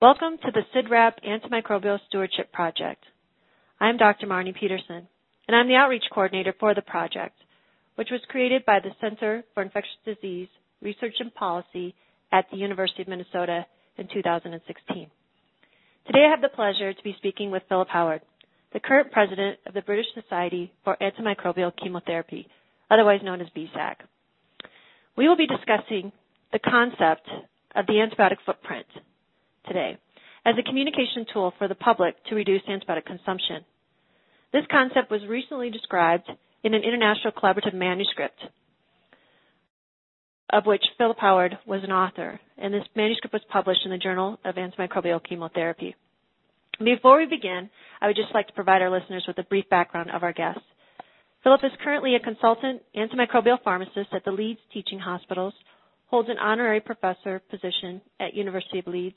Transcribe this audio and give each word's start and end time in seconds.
Welcome 0.00 0.38
to 0.44 0.52
the 0.52 0.62
CIDRAP 0.72 1.14
Antimicrobial 1.26 1.98
Stewardship 2.06 2.52
Project. 2.52 3.02
I'm 3.80 3.96
Dr. 3.96 4.28
Marnie 4.28 4.54
Peterson, 4.54 5.08
and 5.48 5.56
I'm 5.56 5.66
the 5.66 5.74
outreach 5.74 6.04
coordinator 6.14 6.54
for 6.60 6.72
the 6.72 6.82
project, 6.82 7.36
which 7.96 8.06
was 8.12 8.20
created 8.28 8.64
by 8.64 8.78
the 8.78 8.90
Center 9.00 9.42
for 9.54 9.64
Infectious 9.64 9.96
Disease 10.04 10.46
Research 10.80 11.14
and 11.18 11.34
Policy 11.34 11.96
at 12.30 12.44
the 12.52 12.58
University 12.58 13.02
of 13.02 13.08
Minnesota 13.08 13.66
in 13.96 14.06
2016. 14.06 15.10
Today 16.06 16.24
I 16.24 16.30
have 16.30 16.42
the 16.42 16.54
pleasure 16.54 16.94
to 16.94 17.02
be 17.02 17.16
speaking 17.18 17.50
with 17.50 17.64
Philip 17.68 17.88
Howard, 17.88 18.20
the 18.72 18.78
current 18.78 19.10
president 19.10 19.58
of 19.66 19.74
the 19.74 19.82
British 19.82 20.06
Society 20.14 20.70
for 20.84 20.96
Antimicrobial 21.00 21.72
Chemotherapy, 21.76 22.46
otherwise 22.88 23.22
known 23.24 23.40
as 23.40 23.48
BSAC. 23.48 23.96
We 25.16 25.26
will 25.26 25.36
be 25.36 25.48
discussing 25.48 26.12
the 26.52 26.60
concept 26.60 27.28
of 27.74 27.86
the 27.86 27.94
antibiotic 27.94 28.36
footprint 28.46 28.86
today 29.68 29.98
as 30.44 30.54
a 30.58 30.62
communication 30.62 31.26
tool 31.32 31.52
for 31.58 31.68
the 31.68 31.74
public 31.74 32.14
to 32.24 32.34
reduce 32.34 32.62
antibiotic 32.62 33.04
consumption. 33.04 33.64
This 34.52 34.64
concept 34.70 35.10
was 35.10 35.20
recently 35.28 35.70
described 35.70 36.28
in 36.64 36.74
an 36.74 36.82
international 36.82 37.32
collaborative 37.32 37.74
manuscript 37.74 38.40
of 40.50 40.64
which 40.66 40.82
Philip 40.96 41.18
Howard 41.20 41.58
was 41.66 41.84
an 41.84 41.92
author, 41.92 42.40
and 42.56 42.72
this 42.72 42.84
manuscript 42.96 43.32
was 43.32 43.42
published 43.50 43.82
in 43.84 43.90
the 43.90 43.98
Journal 43.98 44.38
of 44.44 44.54
Antimicrobial 44.54 45.22
Chemotherapy. 45.22 45.94
Before 46.82 47.18
we 47.18 47.26
begin, 47.26 47.68
I 48.00 48.06
would 48.06 48.16
just 48.16 48.32
like 48.32 48.46
to 48.46 48.52
provide 48.54 48.82
our 48.82 48.90
listeners 48.90 49.24
with 49.26 49.38
a 49.38 49.42
brief 49.42 49.68
background 49.68 50.10
of 50.10 50.22
our 50.22 50.32
guest. 50.32 50.60
Philip 51.44 51.60
is 51.64 51.72
currently 51.84 52.14
a 52.14 52.20
consultant 52.20 52.82
antimicrobial 52.96 53.62
pharmacist 53.62 54.12
at 54.12 54.24
the 54.24 54.30
Leeds 54.30 54.60
Teaching 54.72 54.98
Hospitals, 54.98 55.54
holds 56.06 56.28
an 56.28 56.38
honorary 56.38 56.80
professor 56.80 57.42
position 57.50 58.00
at 58.18 58.34
University 58.34 58.78
of 58.78 58.86
Leeds, 58.86 59.16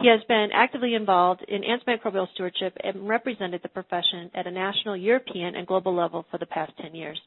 he 0.00 0.08
has 0.08 0.20
been 0.28 0.48
actively 0.54 0.94
involved 0.94 1.44
in 1.46 1.62
antimicrobial 1.62 2.26
stewardship 2.34 2.76
and 2.82 3.08
represented 3.08 3.60
the 3.62 3.68
profession 3.68 4.30
at 4.34 4.46
a 4.46 4.50
national, 4.50 4.96
European, 4.96 5.54
and 5.54 5.66
global 5.66 5.94
level 5.94 6.24
for 6.30 6.38
the 6.38 6.46
past 6.46 6.72
10 6.80 6.94
years. 6.94 7.20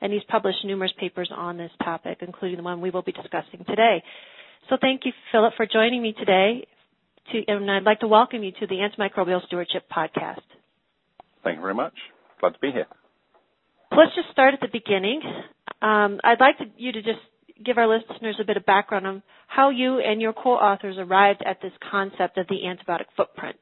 And 0.00 0.12
he's 0.12 0.22
published 0.28 0.58
numerous 0.64 0.92
papers 0.98 1.30
on 1.34 1.56
this 1.56 1.70
topic, 1.82 2.18
including 2.20 2.58
the 2.58 2.62
one 2.62 2.80
we 2.80 2.90
will 2.90 3.02
be 3.02 3.12
discussing 3.12 3.64
today. 3.66 4.02
So 4.68 4.76
thank 4.80 5.02
you, 5.04 5.12
Philip, 5.32 5.54
for 5.56 5.66
joining 5.66 6.02
me 6.02 6.12
today. 6.12 6.66
To, 7.32 7.42
and 7.48 7.70
I'd 7.70 7.82
like 7.84 8.00
to 8.00 8.08
welcome 8.08 8.42
you 8.42 8.52
to 8.60 8.66
the 8.66 8.76
Antimicrobial 8.76 9.44
Stewardship 9.46 9.84
Podcast. 9.94 10.40
Thank 11.42 11.56
you 11.56 11.62
very 11.62 11.74
much. 11.74 11.94
Glad 12.40 12.50
to 12.54 12.58
be 12.60 12.70
here. 12.70 12.86
Let's 13.90 14.14
just 14.14 14.30
start 14.32 14.54
at 14.54 14.60
the 14.60 14.68
beginning. 14.70 15.20
Um, 15.82 16.20
I'd 16.22 16.40
like 16.40 16.58
to, 16.58 16.64
you 16.76 16.92
to 16.92 17.02
just 17.02 17.18
give 17.64 17.78
our 17.78 17.88
listeners 17.88 18.36
a 18.40 18.44
bit 18.44 18.56
of 18.56 18.66
background 18.66 19.06
on 19.06 19.22
how 19.46 19.70
you 19.70 20.00
and 20.00 20.20
your 20.20 20.32
co-authors 20.32 20.96
arrived 20.98 21.42
at 21.44 21.60
this 21.60 21.72
concept 21.90 22.38
of 22.38 22.46
the 22.48 22.60
antibiotic 22.66 23.06
footprint. 23.16 23.58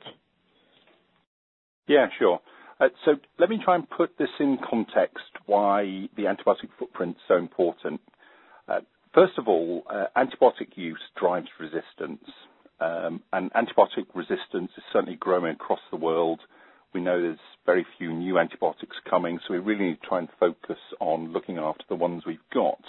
Yeah, 1.86 2.06
sure. 2.18 2.40
Uh, 2.78 2.88
so 3.04 3.12
let 3.38 3.48
me 3.48 3.58
try 3.64 3.74
and 3.74 3.88
put 3.88 4.18
this 4.18 4.28
in 4.38 4.58
context 4.68 5.24
why 5.46 6.08
the 6.16 6.24
antibiotic 6.24 6.68
footprint 6.78 7.16
is 7.16 7.22
so 7.26 7.36
important. 7.36 8.00
Uh, 8.68 8.80
first 9.14 9.38
of 9.38 9.48
all, 9.48 9.84
uh, 9.88 10.06
antibiotic 10.16 10.76
use 10.76 11.00
drives 11.18 11.48
resistance, 11.58 12.24
um, 12.80 13.22
and 13.32 13.50
antibiotic 13.52 14.06
resistance 14.14 14.70
is 14.76 14.84
certainly 14.92 15.16
growing 15.16 15.54
across 15.54 15.80
the 15.90 15.96
world. 15.96 16.40
We 16.92 17.00
know 17.00 17.20
there's 17.20 17.38
very 17.64 17.86
few 17.98 18.12
new 18.12 18.38
antibiotics 18.38 18.96
coming, 19.08 19.38
so 19.46 19.54
we 19.54 19.60
really 19.60 19.86
need 19.86 20.00
to 20.02 20.06
try 20.06 20.18
and 20.18 20.28
focus 20.38 20.78
on 21.00 21.32
looking 21.32 21.58
after 21.58 21.84
the 21.88 21.94
ones 21.94 22.24
we've 22.26 22.38
got. 22.52 22.80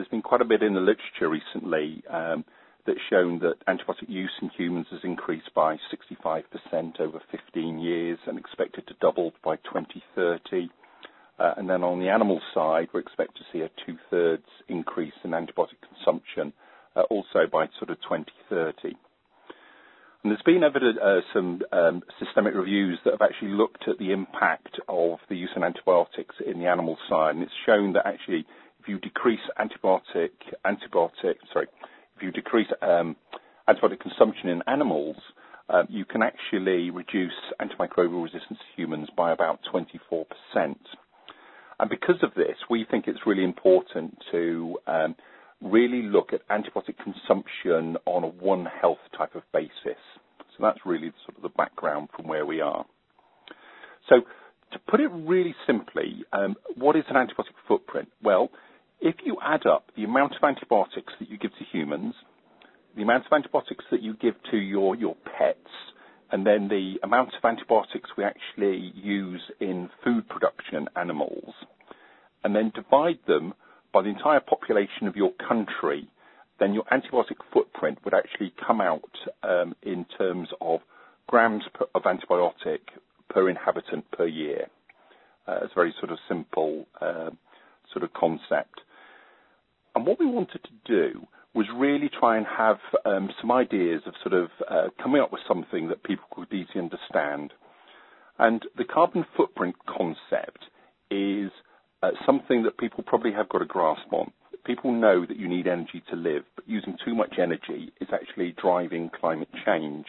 There's 0.00 0.08
been 0.08 0.22
quite 0.22 0.40
a 0.40 0.46
bit 0.46 0.62
in 0.62 0.72
the 0.72 0.80
literature 0.80 1.28
recently 1.28 2.02
um, 2.08 2.42
that's 2.86 2.98
shown 3.10 3.38
that 3.40 3.56
antibiotic 3.68 4.08
use 4.08 4.32
in 4.40 4.48
humans 4.56 4.86
has 4.90 5.00
increased 5.04 5.50
by 5.54 5.76
65% 6.24 7.00
over 7.00 7.20
15 7.30 7.78
years 7.78 8.18
and 8.26 8.38
expected 8.38 8.86
to 8.86 8.94
double 9.02 9.32
by 9.44 9.56
2030. 9.56 10.70
Uh, 11.38 11.52
and 11.58 11.68
then 11.68 11.84
on 11.84 12.00
the 12.00 12.08
animal 12.08 12.40
side, 12.54 12.88
we 12.94 13.00
expect 13.00 13.36
to 13.36 13.42
see 13.52 13.60
a 13.60 13.68
two-thirds 13.84 14.46
increase 14.70 15.12
in 15.22 15.32
antibiotic 15.32 15.76
consumption 15.86 16.54
uh, 16.96 17.02
also 17.10 17.40
by 17.52 17.66
sort 17.78 17.90
of 17.90 18.00
2030. 18.00 18.96
And 20.24 20.32
there's 20.32 20.40
been 20.46 20.64
uh, 20.64 21.20
some 21.34 21.60
um, 21.72 22.02
systemic 22.18 22.54
reviews 22.54 22.98
that 23.04 23.12
have 23.12 23.22
actually 23.22 23.50
looked 23.50 23.86
at 23.86 23.98
the 23.98 24.12
impact 24.12 24.80
of 24.88 25.18
the 25.28 25.36
use 25.36 25.50
of 25.56 25.62
antibiotics 25.62 26.36
in 26.46 26.58
the 26.58 26.68
animal 26.68 26.96
side, 27.06 27.34
and 27.34 27.42
it's 27.42 27.52
shown 27.66 27.92
that 27.92 28.06
actually 28.06 28.46
if 28.80 28.88
you 28.88 28.98
decrease 28.98 29.40
antibiotic, 29.58 30.30
antibiotic, 30.64 31.34
sorry, 31.52 31.66
if 32.16 32.22
you 32.22 32.30
decrease 32.30 32.68
um, 32.82 33.16
antibiotic 33.68 34.00
consumption 34.00 34.48
in 34.48 34.62
animals, 34.66 35.16
uh, 35.68 35.82
you 35.88 36.04
can 36.04 36.22
actually 36.22 36.90
reduce 36.90 37.32
antimicrobial 37.60 38.22
resistance 38.22 38.58
to 38.58 38.80
humans 38.82 39.08
by 39.16 39.32
about 39.32 39.60
24%. 39.72 40.24
And 40.56 41.88
because 41.88 42.16
of 42.22 42.34
this, 42.34 42.56
we 42.68 42.84
think 42.90 43.06
it's 43.06 43.20
really 43.26 43.44
important 43.44 44.18
to 44.32 44.78
um, 44.86 45.14
really 45.62 46.02
look 46.02 46.32
at 46.32 46.46
antibiotic 46.48 46.96
consumption 47.02 47.96
on 48.06 48.24
a 48.24 48.28
One 48.28 48.66
Health 48.66 48.98
type 49.16 49.34
of 49.34 49.42
basis. 49.52 49.70
So 49.84 50.62
that's 50.62 50.80
really 50.84 51.12
sort 51.24 51.36
of 51.36 51.42
the 51.42 51.48
background 51.50 52.08
from 52.16 52.26
where 52.26 52.44
we 52.46 52.60
are. 52.60 52.84
So 54.08 54.22
to 54.72 54.78
put 54.88 55.00
it 55.00 55.08
really 55.12 55.54
simply, 55.66 56.24
um, 56.32 56.56
what 56.76 56.96
is 56.96 57.04
an 57.08 57.16
antibiotic 57.16 57.54
footprint? 57.68 58.08
Well, 58.22 58.50
if 59.00 59.16
you 59.24 59.36
add 59.42 59.66
up 59.66 59.90
the 59.96 60.04
amount 60.04 60.34
of 60.34 60.42
antibiotics 60.42 61.12
that 61.18 61.30
you 61.30 61.38
give 61.38 61.52
to 61.52 61.64
humans, 61.72 62.14
the 62.96 63.02
amount 63.02 63.26
of 63.26 63.32
antibiotics 63.32 63.84
that 63.90 64.02
you 64.02 64.14
give 64.14 64.34
to 64.50 64.56
your, 64.56 64.94
your 64.94 65.16
pets, 65.38 65.70
and 66.32 66.46
then 66.46 66.68
the 66.68 66.96
amount 67.02 67.30
of 67.34 67.44
antibiotics 67.44 68.10
we 68.16 68.24
actually 68.24 68.92
use 68.94 69.42
in 69.60 69.88
food 70.04 70.28
production 70.28 70.88
animals, 70.96 71.54
and 72.44 72.54
then 72.54 72.72
divide 72.74 73.18
them 73.26 73.54
by 73.92 74.02
the 74.02 74.08
entire 74.08 74.40
population 74.40 75.08
of 75.08 75.16
your 75.16 75.32
country, 75.48 76.08
then 76.58 76.74
your 76.74 76.84
antibiotic 76.84 77.36
footprint 77.52 77.98
would 78.04 78.14
actually 78.14 78.52
come 78.64 78.80
out 78.80 79.10
um, 79.42 79.74
in 79.82 80.04
terms 80.16 80.48
of 80.60 80.80
grams 81.26 81.64
per, 81.74 81.86
of 81.94 82.02
antibiotic 82.02 82.80
per 83.28 83.48
inhabitant 83.48 84.08
per 84.10 84.26
year. 84.26 84.66
Uh, 85.48 85.60
it's 85.62 85.72
a 85.72 85.74
very 85.74 85.94
sort 85.98 86.12
of 86.12 86.18
simple 86.28 86.86
uh, 87.00 87.30
sort 87.92 88.04
of 88.04 88.12
concept. 88.12 88.80
What 90.04 90.18
we 90.18 90.26
wanted 90.26 90.60
to 90.64 90.70
do 90.84 91.26
was 91.54 91.66
really 91.74 92.08
try 92.08 92.36
and 92.36 92.46
have 92.46 92.78
um, 93.04 93.30
some 93.40 93.50
ideas 93.50 94.02
of 94.06 94.14
sort 94.22 94.40
of 94.40 94.50
uh, 94.70 94.88
coming 95.02 95.20
up 95.20 95.32
with 95.32 95.40
something 95.48 95.88
that 95.88 96.02
people 96.04 96.24
could 96.32 96.52
easily 96.52 96.80
understand. 96.82 97.52
And 98.38 98.62
the 98.76 98.84
carbon 98.84 99.24
footprint 99.36 99.74
concept 99.86 100.64
is 101.10 101.50
uh, 102.02 102.10
something 102.24 102.62
that 102.62 102.78
people 102.78 103.04
probably 103.04 103.32
have 103.32 103.48
got 103.48 103.62
a 103.62 103.66
grasp 103.66 104.12
on. 104.12 104.32
People 104.64 104.92
know 104.92 105.26
that 105.26 105.36
you 105.36 105.48
need 105.48 105.66
energy 105.66 106.02
to 106.10 106.16
live, 106.16 106.44
but 106.54 106.68
using 106.68 106.96
too 107.04 107.14
much 107.14 107.34
energy 107.38 107.92
is 108.00 108.08
actually 108.12 108.54
driving 108.60 109.10
climate 109.18 109.48
change. 109.66 110.06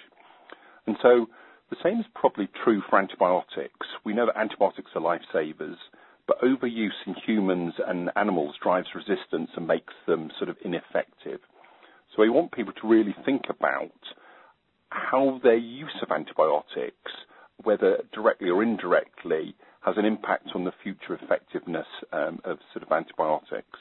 And 0.86 0.96
so 1.02 1.28
the 1.70 1.78
same 1.84 2.00
is 2.00 2.06
probably 2.14 2.50
true 2.64 2.82
for 2.90 3.00
antibiotics. 3.00 3.88
We 4.06 4.14
know 4.14 4.28
that 4.28 4.38
antibiotics 4.38 4.92
are 4.96 5.02
lifesavers, 5.02 5.78
but 6.32 6.48
overuse 6.48 6.90
in 7.06 7.16
humans 7.26 7.74
and 7.86 8.10
animals 8.16 8.56
drives 8.64 8.88
resistance 8.96 9.50
and 9.58 9.68
makes 9.68 9.94
them 10.08 10.30
sort 10.38 10.50
of 10.50 10.56
ineffective. 10.64 11.42
So 12.16 12.22
we 12.22 12.30
want 12.30 12.54
people 12.54 12.72
to 12.82 12.88
really 12.88 13.16
think 13.26 13.44
about 13.50 13.92
how 14.90 15.40
their 15.44 15.58
use 15.58 15.96
of 16.02 16.12
antibiotics, 16.12 17.12
whether 17.64 18.04
directly 18.14 18.50
or 18.50 18.64
indirectly, 18.64 19.56
has 19.82 19.96
an 19.98 20.06
impact 20.06 20.50
on 20.56 20.64
the 20.64 20.72
future 20.84 21.20
effectiveness 21.22 21.88
um, 22.14 22.40
of 22.46 22.60
sort 22.74 22.84
of 22.84 22.92
antibiotics. 22.92 23.80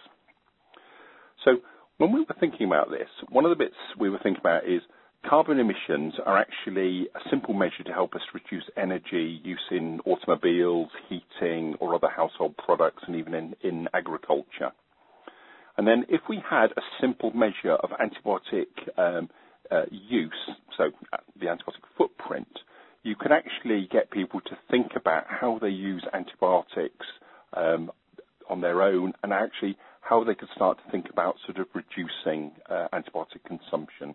So 1.45 1.59
when 1.99 2.13
we 2.13 2.21
were 2.21 2.37
thinking 2.41 2.67
about 2.67 2.91
this, 2.91 3.09
one 3.29 3.45
of 3.45 3.51
the 3.51 3.65
bits 3.65 3.77
we 3.99 4.11
were 4.11 4.19
thinking 4.23 4.41
about 4.41 4.65
is 4.65 4.83
Carbon 5.29 5.61
emissions 5.61 6.15
are 6.25 6.39
actually 6.39 7.09
a 7.15 7.29
simple 7.29 7.53
measure 7.53 7.85
to 7.85 7.93
help 7.93 8.15
us 8.15 8.23
reduce 8.33 8.65
energy 8.77 9.41
use 9.45 9.61
in 9.71 10.01
automobiles, 10.07 10.89
heating, 11.09 11.75
or 11.79 11.95
other 11.95 12.09
household 12.09 12.57
products, 12.57 13.03
and 13.07 13.15
even 13.17 13.55
in, 13.63 13.89
agriculture. 13.93 14.73
And 15.77 15.87
then 15.87 16.07
if 16.09 16.23
we 16.29 16.43
had 16.49 16.71
a 16.73 16.83
simple 17.01 17.33
measure 17.33 17.73
of 17.73 17.91
antibiotic 17.91 18.69
um, 18.99 19.29
uh, 19.71 19.83
use, 19.91 20.33
so 20.77 20.85
uh, 21.13 21.19
the 21.39 21.47
antibiotic 21.47 21.85
footprint, 21.99 22.49
you 23.03 23.15
could 23.15 23.31
actually 23.31 23.89
get 23.93 24.11
people 24.11 24.41
to 24.41 24.59
think 24.71 24.93
about 24.97 25.25
how 25.29 25.59
they 25.61 25.69
use 25.69 26.05
antibiotics 26.15 27.07
um, 27.55 27.91
on 28.49 28.61
their 28.63 28.83
own 28.83 29.13
and 29.23 29.33
actually 29.33 29.77
how 30.01 30.25
they 30.25 30.35
could 30.35 30.49
start 30.55 30.79
to 30.85 30.91
think 30.91 31.07
about 31.11 31.37
sort 31.47 31.59
of 31.59 31.67
reducing 31.75 32.53
uh, 32.69 32.89
antibiotic 32.93 33.45
consumption. 33.47 34.15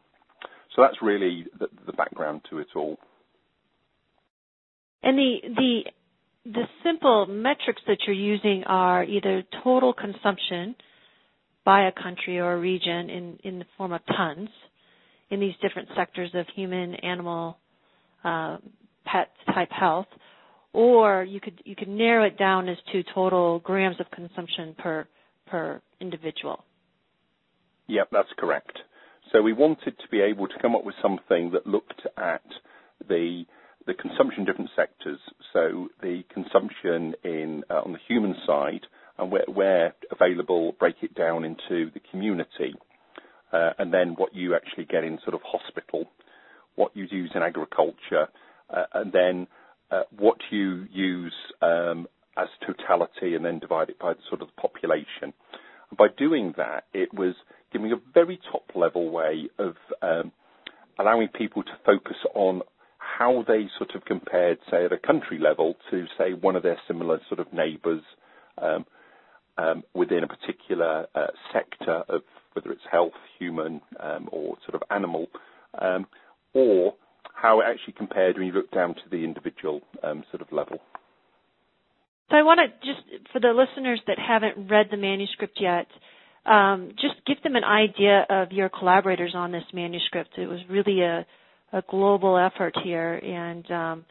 So 0.75 0.81
that's 0.81 1.01
really 1.01 1.45
the, 1.57 1.67
the 1.85 1.93
background 1.93 2.41
to 2.49 2.59
it 2.59 2.67
all. 2.75 2.97
And 5.03 5.17
the 5.17 5.37
the 5.43 5.81
the 6.45 6.63
simple 6.83 7.25
metrics 7.27 7.81
that 7.87 7.97
you're 8.05 8.15
using 8.15 8.63
are 8.65 9.03
either 9.03 9.43
total 9.63 9.93
consumption 9.93 10.75
by 11.63 11.87
a 11.87 11.91
country 11.91 12.39
or 12.39 12.53
a 12.53 12.59
region 12.59 13.09
in, 13.09 13.39
in 13.43 13.59
the 13.59 13.65
form 13.77 13.91
of 13.91 14.01
tons, 14.15 14.49
in 15.31 15.39
these 15.39 15.55
different 15.61 15.89
sectors 15.95 16.29
of 16.35 16.45
human, 16.55 16.93
animal, 16.95 17.57
uh, 18.23 18.57
pet 19.05 19.31
type 19.53 19.71
health, 19.71 20.05
or 20.73 21.23
you 21.23 21.39
could 21.39 21.61
you 21.65 21.75
could 21.75 21.87
narrow 21.87 22.25
it 22.25 22.37
down 22.37 22.67
as 22.67 22.77
to 22.91 23.03
total 23.13 23.59
grams 23.59 23.99
of 23.99 24.09
consumption 24.11 24.75
per 24.77 25.07
per 25.47 25.81
individual. 26.01 26.63
Yep, 27.87 28.09
that's 28.11 28.29
correct. 28.37 28.77
So 29.31 29.41
we 29.41 29.53
wanted 29.53 29.97
to 29.99 30.07
be 30.09 30.21
able 30.21 30.47
to 30.47 30.53
come 30.61 30.75
up 30.75 30.83
with 30.83 30.95
something 31.01 31.51
that 31.51 31.67
looked 31.67 32.01
at 32.17 32.43
the 33.07 33.45
the 33.87 33.93
consumption 33.93 34.41
in 34.41 34.45
different 34.45 34.71
sectors. 34.75 35.19
So 35.53 35.89
the 36.01 36.23
consumption 36.33 37.13
in 37.23 37.63
uh, 37.69 37.81
on 37.81 37.93
the 37.93 37.99
human 38.07 38.35
side, 38.45 38.87
and 39.17 39.31
where, 39.31 39.45
where, 39.47 39.95
available, 40.11 40.73
break 40.79 40.95
it 41.01 41.13
down 41.15 41.45
into 41.45 41.91
the 41.91 42.01
community, 42.11 42.75
uh, 43.53 43.71
and 43.77 43.93
then 43.93 44.15
what 44.17 44.35
you 44.35 44.55
actually 44.55 44.85
get 44.85 45.03
in 45.03 45.19
sort 45.23 45.35
of 45.35 45.41
hospital, 45.43 46.05
what 46.75 46.95
you 46.95 47.05
use 47.09 47.31
in 47.35 47.41
agriculture, 47.41 48.27
uh, 48.69 48.85
and 48.93 49.11
then 49.11 49.47
uh, 49.91 50.03
what 50.17 50.37
you 50.51 50.87
use 50.91 51.33
um, 51.61 52.07
as 52.37 52.47
totality, 52.65 53.35
and 53.35 53.45
then 53.45 53.59
divide 53.59 53.89
it 53.89 53.99
by 53.99 54.13
the 54.13 54.19
sort 54.29 54.41
of 54.41 54.55
population. 54.55 55.33
And 55.89 55.97
by 55.97 56.07
doing 56.17 56.53
that, 56.57 56.85
it 56.93 57.13
was 57.13 57.35
giving 57.75 57.91
a 57.91 57.99
very 58.13 58.39
top 58.53 58.63
level 58.73 59.09
way 59.11 59.49
of 59.59 59.75
um, 60.01 60.31
allowing 60.97 61.27
people 61.27 61.61
to 61.61 61.71
focus 61.85 62.15
on 62.33 62.61
how 62.97 63.43
they 63.45 63.67
sort 63.77 63.93
of 63.95 64.05
compared, 64.05 64.57
say, 64.71 64.85
at 64.85 64.93
a 64.93 64.97
country 64.97 65.37
level 65.37 65.75
to, 65.91 66.05
say, 66.17 66.31
one 66.31 66.55
of 66.55 66.63
their 66.63 66.77
similar 66.87 67.19
sort 67.27 67.41
of 67.41 67.51
neighbours 67.51 68.01
um, 68.61 68.85
um, 69.57 69.83
within 69.93 70.23
a 70.23 70.27
particular 70.27 71.05
uh, 71.15 71.27
sector 71.51 72.03
of 72.07 72.21
whether 72.53 72.71
it's 72.71 72.81
health, 72.89 73.11
human, 73.37 73.81
um, 73.99 74.29
or 74.31 74.55
sort 74.65 74.75
of 74.75 74.81
animal, 74.89 75.27
or 76.53 76.95
how 77.33 77.59
it 77.59 77.65
actually 77.69 77.91
compared 77.91 78.37
when 78.37 78.47
you 78.47 78.53
look 78.53 78.71
down 78.71 78.95
to 78.95 79.01
the 79.11 79.25
individual 79.25 79.81
sort 80.31 80.41
of 80.41 80.49
level. 80.53 80.77
So 82.31 82.37
I 82.37 82.43
want 82.43 82.61
to 82.63 82.87
just, 82.87 83.31
for 83.33 83.41
the 83.41 83.49
listeners 83.49 83.99
that 84.07 84.17
haven't 84.17 84.69
read 84.69 84.87
the 84.89 84.97
manuscript 84.97 85.57
yet, 85.59 85.87
um, 86.45 86.91
just 87.01 87.15
give 87.25 87.41
them 87.43 87.55
an 87.55 87.63
idea 87.63 88.25
of 88.29 88.51
your 88.51 88.69
collaborators 88.69 89.33
on 89.35 89.51
this 89.51 89.63
manuscript. 89.73 90.37
It 90.37 90.47
was 90.47 90.59
really 90.69 91.01
a, 91.01 91.25
a 91.73 91.81
global 91.89 92.37
effort 92.37 92.75
here, 92.83 93.15
and 93.15 93.71
um, 93.71 94.05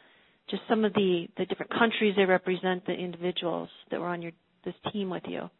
just 0.50 0.62
some 0.68 0.84
of 0.84 0.92
the, 0.94 1.28
the 1.38 1.46
different 1.46 1.72
countries 1.72 2.14
they 2.16 2.24
represent, 2.24 2.86
the 2.86 2.92
individuals 2.92 3.68
that 3.90 4.00
were 4.00 4.08
on 4.08 4.22
your 4.22 4.32
this 4.64 4.74
team 4.92 5.10
with 5.10 5.24
you. 5.26 5.50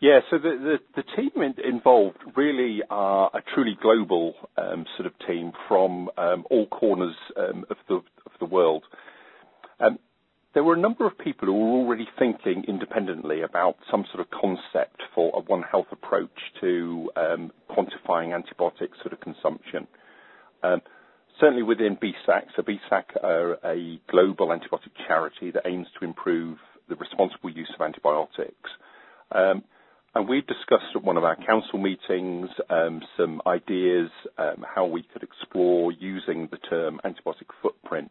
Yeah, 0.00 0.20
so 0.30 0.36
the, 0.36 0.78
the, 0.94 1.02
the 1.02 1.04
team 1.16 1.42
involved 1.64 2.18
really 2.36 2.80
are 2.90 3.30
a 3.32 3.40
truly 3.54 3.78
global 3.80 4.34
um, 4.58 4.84
sort 4.96 5.06
of 5.06 5.14
team 5.26 5.52
from 5.68 6.10
um, 6.18 6.44
all 6.50 6.66
corners 6.66 7.14
um, 7.38 7.64
of 7.70 7.76
the 7.88 7.94
of 7.94 8.32
the 8.38 8.44
world. 8.44 8.75
A 10.76 10.78
number 10.78 11.06
of 11.06 11.16
people 11.16 11.48
who 11.48 11.54
are 11.54 11.78
already 11.80 12.06
thinking 12.18 12.62
independently 12.68 13.40
about 13.40 13.76
some 13.90 14.04
sort 14.12 14.20
of 14.20 14.30
concept 14.30 15.00
for 15.14 15.32
a 15.34 15.40
One 15.40 15.62
Health 15.62 15.86
approach 15.90 16.38
to 16.60 17.10
um, 17.16 17.50
quantifying 17.70 18.38
antibiotic 18.38 18.90
sort 19.00 19.14
of 19.14 19.20
consumption. 19.20 19.86
Um, 20.62 20.82
certainly 21.40 21.62
within 21.62 21.96
BSAC, 21.96 22.42
so 22.54 22.62
BSAC 22.62 23.04
are 23.24 23.54
a 23.64 23.98
global 24.10 24.48
antibiotic 24.48 24.92
charity 25.08 25.50
that 25.52 25.62
aims 25.66 25.86
to 25.98 26.04
improve 26.04 26.58
the 26.90 26.96
responsible 26.96 27.48
use 27.48 27.72
of 27.74 27.80
antibiotics. 27.82 28.68
Um, 29.32 29.64
and 30.14 30.28
we've 30.28 30.46
discussed 30.46 30.94
at 30.94 31.02
one 31.02 31.16
of 31.16 31.24
our 31.24 31.36
council 31.36 31.78
meetings 31.78 32.50
um, 32.68 33.00
some 33.16 33.40
ideas 33.46 34.10
um, 34.36 34.62
how 34.74 34.84
we 34.84 35.04
could 35.10 35.22
explore 35.22 35.90
using 35.90 36.48
the 36.50 36.58
term 36.58 37.00
antibiotic 37.02 37.48
footprint. 37.62 38.10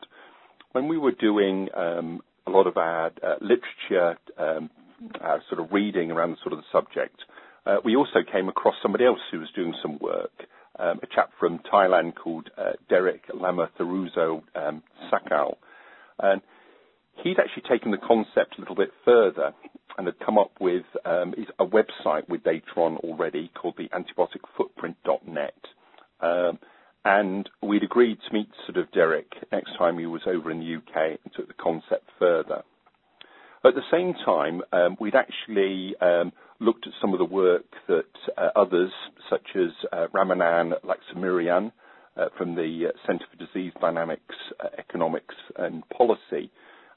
When 0.72 0.88
we 0.88 0.98
were 0.98 1.14
doing 1.14 1.70
um, 1.78 2.22
a 2.48 2.52
lot 2.52 2.68
of 2.68 2.78
our 2.78 3.08
uh, 3.08 3.36
literature, 3.42 4.18
um, 4.38 4.70
our 5.22 5.42
sort 5.50 5.62
of 5.62 5.72
reading 5.72 6.12
around 6.12 6.32
the 6.32 6.38
sort 6.44 6.54
of 6.54 6.60
the 6.60 6.66
subject, 6.72 7.20
uh, 7.66 7.78
we 7.84 7.96
also 7.96 8.20
came 8.32 8.48
across 8.48 8.76
somebody 8.82 9.06
else 9.06 9.20
who 9.32 9.40
was 9.40 9.50
doing 9.56 9.74
some 9.82 9.98
work, 10.00 10.32
um, 10.78 11.00
a 11.02 11.08
chap 11.08 11.32
from 11.40 11.60
Thailand 11.72 12.14
called 12.16 12.50
uh, 12.58 12.74
Direk 12.90 13.22
Lama 13.34 13.70
Tharuzo 13.80 14.44
um, 14.56 14.84
Sakal. 15.12 15.56
And 16.20 16.42
he'd 17.24 17.40
actually 17.40 17.64
taken 17.68 17.92
the 17.92 17.98
concept 17.98 18.58
a 18.58 18.62
little 18.62 18.76
bit 18.76 18.92
further 19.04 19.54
and 19.98 20.06
had 20.08 20.20
come 20.20 20.38
up 20.38 20.52
with 20.60 20.84
a 21.06 21.66
website 21.66 22.28
with 22.28 22.44
data 22.44 22.66
on 22.76 22.98
already 22.98 23.50
called 23.56 23.76
the 23.78 23.90
antibioticfootprint.net. 23.90 25.54
And 27.06 27.48
we'd 27.62 27.84
agreed 27.84 28.18
to 28.28 28.34
meet 28.34 28.50
sort 28.66 28.78
of 28.78 28.92
Direk 28.92 29.28
next 29.52 29.78
time 29.78 30.00
he 30.00 30.08
was 30.08 30.24
over 30.26 30.50
in 30.50 30.60
the 30.60 30.76
UK 30.78 31.20
and 31.24 31.34
took 31.36 31.48
the 31.48 31.54
concept 31.54 32.05
further. 32.20 32.64
At 33.66 33.74
the 33.74 33.82
same 33.92 34.14
time, 34.24 34.62
um, 34.74 34.96
we'd 35.00 35.16
actually 35.16 35.96
um, 36.00 36.32
looked 36.60 36.86
at 36.86 36.94
some 37.02 37.14
of 37.14 37.20
the 37.20 37.26
work 37.26 37.66
that 37.88 38.06
uh, 38.38 38.50
others, 38.56 38.92
such 39.28 39.48
as 39.56 39.72
uh, 39.92 40.06
Ramanan 40.14 40.74
Laxminarayan 40.84 41.72
uh, 42.16 42.26
from 42.38 42.54
the 42.54 42.94
Centre 43.08 43.26
for 43.32 43.44
Disease 43.44 43.74
Dynamics, 43.82 44.36
Economics 44.78 45.34
and 45.58 45.84
Policy, 45.90 46.52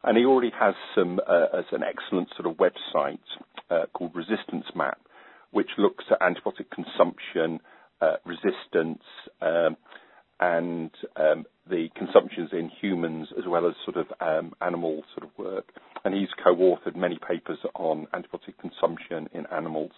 and 0.04 0.18
he 0.18 0.26
already 0.26 0.52
has 0.60 0.74
an 0.96 1.82
excellent 1.82 2.28
sort 2.36 2.46
of 2.46 2.58
website 2.58 3.18
called 3.94 4.14
Resistance 4.14 4.66
Map, 4.76 5.00
which 5.50 5.70
looks 5.78 6.04
at 6.10 6.20
antibiotic 6.20 6.70
consumption, 6.70 7.60
resistance, 8.26 9.02
um, 9.40 9.76
and 10.40 10.90
um, 11.17 11.44
the 11.69 11.88
consumptions 11.96 12.50
in 12.52 12.70
humans 12.81 13.29
as 13.37 13.44
well 13.46 13.67
as 13.67 13.75
sort 13.85 13.96
of 13.96 14.06
um, 14.20 14.52
animal 14.61 15.02
sort 15.17 15.31
of 15.31 15.38
work. 15.38 15.67
And 16.05 16.14
he's 16.14 16.29
co-authored 16.43 16.96
many 16.96 17.19
papers 17.19 17.58
on 17.75 18.06
antibiotic 18.14 18.58
consumption 18.61 19.29
in 19.35 19.46
animals. 19.46 19.93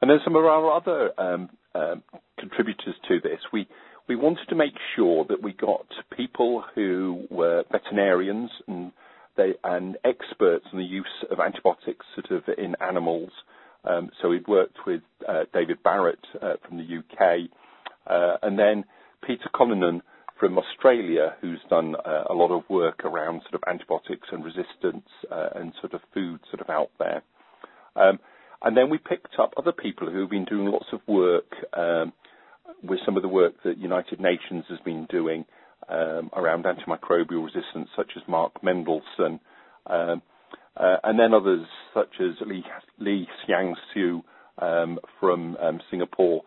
And 0.00 0.10
then 0.10 0.18
some 0.24 0.36
of 0.36 0.44
our 0.44 0.72
other 0.72 1.10
um, 1.20 1.50
um, 1.74 2.02
contributors 2.38 2.94
to 3.08 3.20
this, 3.20 3.40
we 3.52 3.66
we 4.08 4.16
wanted 4.16 4.46
to 4.48 4.56
make 4.56 4.74
sure 4.96 5.24
that 5.28 5.42
we 5.42 5.52
got 5.52 5.86
people 6.16 6.64
who 6.74 7.24
were 7.30 7.62
veterinarians 7.70 8.50
and 8.66 8.92
they 9.36 9.52
and 9.64 9.96
experts 10.04 10.66
in 10.72 10.78
the 10.78 10.84
use 10.84 11.24
of 11.30 11.38
antibiotics 11.40 12.04
sort 12.14 12.30
of 12.30 12.42
in 12.58 12.74
animals. 12.80 13.30
Um, 13.84 14.10
so 14.20 14.28
we'd 14.28 14.46
worked 14.46 14.78
with 14.86 15.02
uh, 15.28 15.44
David 15.52 15.82
Barrett 15.82 16.24
uh, 16.40 16.54
from 16.66 16.78
the 16.78 16.98
UK, 16.98 17.48
uh, 18.06 18.36
and 18.42 18.58
then 18.58 18.84
Peter 19.26 19.48
Collignon 19.54 20.02
from 20.38 20.58
Australia, 20.58 21.36
who's 21.40 21.60
done 21.70 21.94
uh, 22.04 22.24
a 22.28 22.34
lot 22.34 22.50
of 22.50 22.62
work 22.68 23.04
around 23.04 23.42
sort 23.42 23.54
of 23.54 23.62
antibiotics 23.68 24.28
and 24.32 24.44
resistance 24.44 25.06
uh, 25.30 25.50
and 25.54 25.72
sort 25.80 25.94
of 25.94 26.00
food 26.12 26.40
sort 26.50 26.60
of 26.60 26.68
out 26.68 26.90
there. 26.98 27.22
Um, 27.94 28.18
and 28.62 28.76
then 28.76 28.90
we 28.90 28.98
picked 28.98 29.38
up 29.38 29.54
other 29.56 29.72
people 29.72 30.10
who've 30.10 30.30
been 30.30 30.44
doing 30.44 30.66
lots 30.66 30.86
of 30.92 31.00
work 31.06 31.52
um, 31.74 32.12
with 32.82 33.00
some 33.04 33.16
of 33.16 33.22
the 33.22 33.28
work 33.28 33.54
that 33.64 33.78
United 33.78 34.20
Nations 34.20 34.64
has 34.68 34.78
been 34.84 35.06
doing 35.10 35.44
um, 35.88 36.30
around 36.34 36.64
antimicrobial 36.64 37.44
resistance, 37.44 37.88
such 37.96 38.12
as 38.16 38.22
Marc 38.28 38.62
Mendelson, 38.62 39.40
um, 39.86 40.22
uh, 40.76 40.96
and 41.04 41.18
then 41.18 41.34
others 41.34 41.66
such 41.92 42.14
as 42.20 42.34
Lee, 42.46 42.64
Lee 42.98 43.26
Xiang 43.48 43.74
Su 43.92 44.22
um, 44.58 44.98
from 45.20 45.56
um, 45.56 45.80
Singapore. 45.90 46.42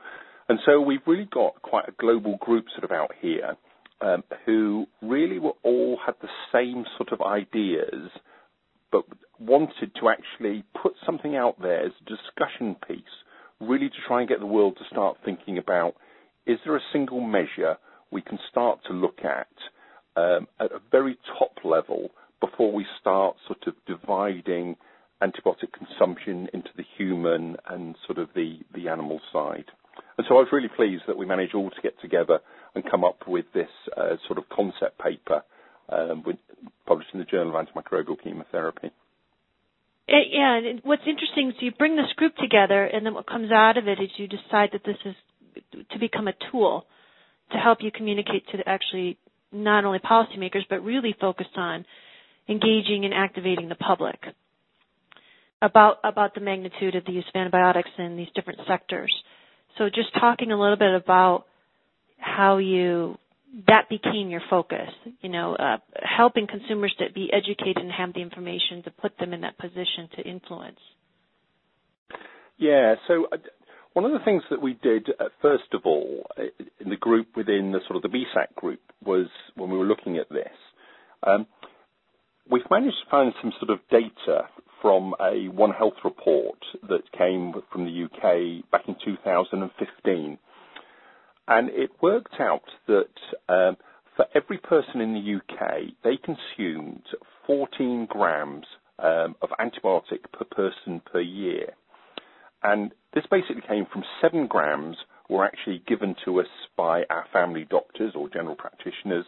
And 0.47 0.59
so 0.65 0.79
we've 0.79 1.05
really 1.07 1.27
got 1.31 1.61
quite 1.61 1.87
a 1.87 1.91
global 1.91 2.37
group 2.37 2.65
sort 2.71 2.83
of 2.83 2.91
out 2.91 3.11
here 3.19 3.55
um, 4.01 4.23
who 4.45 4.85
really 5.01 5.39
were 5.39 5.55
all 5.63 5.97
had 6.05 6.15
the 6.21 6.29
same 6.53 6.85
sort 6.97 7.11
of 7.11 7.21
ideas, 7.21 8.11
but 8.91 9.05
wanted 9.39 9.91
to 9.99 10.09
actually 10.09 10.63
put 10.81 10.93
something 11.05 11.35
out 11.35 11.59
there 11.61 11.85
as 11.85 11.91
a 12.01 12.09
discussion 12.09 12.75
piece, 12.87 13.03
really 13.59 13.89
to 13.89 13.95
try 14.07 14.19
and 14.19 14.29
get 14.29 14.39
the 14.39 14.45
world 14.45 14.77
to 14.77 14.83
start 14.91 15.17
thinking 15.25 15.57
about 15.57 15.95
is 16.45 16.59
there 16.63 16.75
a 16.75 16.81
single 16.93 17.21
measure 17.21 17.77
we 18.11 18.21
can 18.21 18.37
start 18.49 18.79
to 18.87 18.93
look 18.93 19.19
at 19.23 19.47
um, 20.15 20.47
at 20.59 20.71
a 20.71 20.79
very 20.91 21.17
top 21.39 21.53
level 21.63 22.09
before 22.39 22.71
we 22.71 22.85
start 23.01 23.35
sort 23.47 23.65
of 23.67 23.73
dividing 23.87 24.75
antibiotic 25.21 25.71
consumption 25.73 26.47
into 26.53 26.69
the 26.77 26.83
human 26.97 27.57
and 27.67 27.95
sort 28.05 28.19
of 28.19 28.29
the, 28.35 28.59
the 28.73 28.87
animal 28.87 29.19
side. 29.33 29.65
And 30.17 30.25
so 30.27 30.35
I 30.35 30.39
was 30.39 30.47
really 30.51 30.69
pleased 30.69 31.03
that 31.07 31.17
we 31.17 31.25
managed 31.25 31.55
all 31.55 31.69
to 31.69 31.81
get 31.81 31.99
together 32.01 32.39
and 32.73 32.89
come 32.89 33.03
up 33.03 33.27
with 33.27 33.45
this 33.53 33.69
uh, 33.95 34.15
sort 34.27 34.37
of 34.37 34.47
concept 34.49 34.97
paper 34.99 35.43
um, 35.89 36.23
with, 36.25 36.37
published 36.85 37.09
in 37.13 37.19
the 37.19 37.25
Journal 37.25 37.55
of 37.55 37.67
Antimicrobial 37.67 38.21
Chemotherapy. 38.21 38.91
It, 40.07 40.27
yeah, 40.31 40.57
and 40.57 40.81
what's 40.83 41.01
interesting 41.07 41.49
is 41.49 41.55
you 41.59 41.71
bring 41.71 41.95
this 41.95 42.11
group 42.15 42.35
together, 42.35 42.85
and 42.85 43.05
then 43.05 43.13
what 43.13 43.27
comes 43.27 43.51
out 43.51 43.77
of 43.77 43.87
it 43.87 43.99
is 43.99 44.09
you 44.17 44.27
decide 44.27 44.69
that 44.73 44.83
this 44.85 44.97
is 45.03 45.15
to 45.91 45.99
become 45.99 46.27
a 46.27 46.33
tool 46.51 46.85
to 47.51 47.57
help 47.57 47.79
you 47.81 47.91
communicate 47.91 48.47
to 48.51 48.57
actually 48.67 49.17
not 49.51 49.85
only 49.85 49.99
policymakers 49.99 50.63
but 50.69 50.83
really 50.83 51.15
focused 51.19 51.55
on 51.55 51.85
engaging 52.49 53.05
and 53.05 53.13
activating 53.13 53.69
the 53.69 53.75
public 53.75 54.19
about 55.61 55.97
about 56.03 56.35
the 56.35 56.41
magnitude 56.41 56.95
of 56.95 57.05
the 57.05 57.11
use 57.11 57.25
of 57.33 57.39
antibiotics 57.39 57.89
in 57.97 58.17
these 58.17 58.27
different 58.35 58.59
sectors. 58.67 59.13
So 59.77 59.89
just 59.89 60.13
talking 60.19 60.51
a 60.51 60.59
little 60.59 60.77
bit 60.77 60.93
about 60.95 61.45
how 62.17 62.57
you 62.57 63.17
that 63.67 63.87
became 63.89 64.29
your 64.29 64.41
focus. 64.49 64.89
You 65.21 65.29
know, 65.29 65.55
uh, 65.55 65.77
helping 66.01 66.47
consumers 66.47 66.93
to 66.99 67.11
be 67.13 67.29
educated 67.31 67.77
and 67.77 67.91
have 67.91 68.13
the 68.13 68.21
information 68.21 68.83
to 68.83 68.91
put 68.91 69.17
them 69.17 69.33
in 69.33 69.41
that 69.41 69.57
position 69.57 70.09
to 70.17 70.21
influence. 70.23 70.79
Yeah. 72.57 72.95
So 73.07 73.27
uh, 73.31 73.37
one 73.93 74.05
of 74.05 74.11
the 74.11 74.23
things 74.25 74.43
that 74.49 74.61
we 74.61 74.73
did, 74.81 75.09
uh, 75.19 75.25
first 75.41 75.73
of 75.73 75.81
all, 75.85 76.25
uh, 76.37 76.43
in 76.79 76.89
the 76.89 76.97
group 76.97 77.27
within 77.35 77.71
the 77.71 77.79
sort 77.87 77.95
of 77.97 78.01
the 78.01 78.09
BSAC 78.17 78.53
group 78.55 78.81
was 79.03 79.27
when 79.55 79.69
we 79.69 79.77
were 79.77 79.85
looking 79.85 80.17
at 80.17 80.29
this, 80.29 80.51
um, 81.23 81.45
we've 82.49 82.69
managed 82.69 82.97
to 83.03 83.09
find 83.09 83.33
some 83.41 83.53
sort 83.59 83.69
of 83.71 83.79
data 83.89 84.47
from 84.81 85.13
a 85.19 85.47
One 85.49 85.71
Health 85.71 85.95
report 86.03 86.59
that 86.87 87.11
came 87.17 87.53
from 87.71 87.85
the 87.85 88.05
UK 88.05 88.69
back 88.71 88.87
in 88.87 88.95
2015. 89.03 90.37
And 91.47 91.69
it 91.69 91.91
worked 92.01 92.39
out 92.39 92.63
that 92.87 93.09
um, 93.49 93.77
for 94.15 94.25
every 94.33 94.57
person 94.57 95.01
in 95.01 95.13
the 95.13 95.35
UK, 95.35 95.93
they 96.03 96.17
consumed 96.17 97.03
14 97.45 98.07
grams 98.09 98.65
um, 98.99 99.35
of 99.41 99.49
antibiotic 99.59 100.23
per 100.31 100.45
person 100.45 101.01
per 101.11 101.19
year. 101.19 101.73
And 102.63 102.91
this 103.13 103.25
basically 103.29 103.61
came 103.67 103.85
from 103.91 104.03
seven 104.21 104.47
grams 104.47 104.97
were 105.29 105.45
actually 105.45 105.83
given 105.87 106.15
to 106.25 106.39
us 106.39 106.47
by 106.77 107.03
our 107.09 107.25
family 107.31 107.65
doctors 107.69 108.13
or 108.15 108.29
general 108.29 108.55
practitioners. 108.55 109.25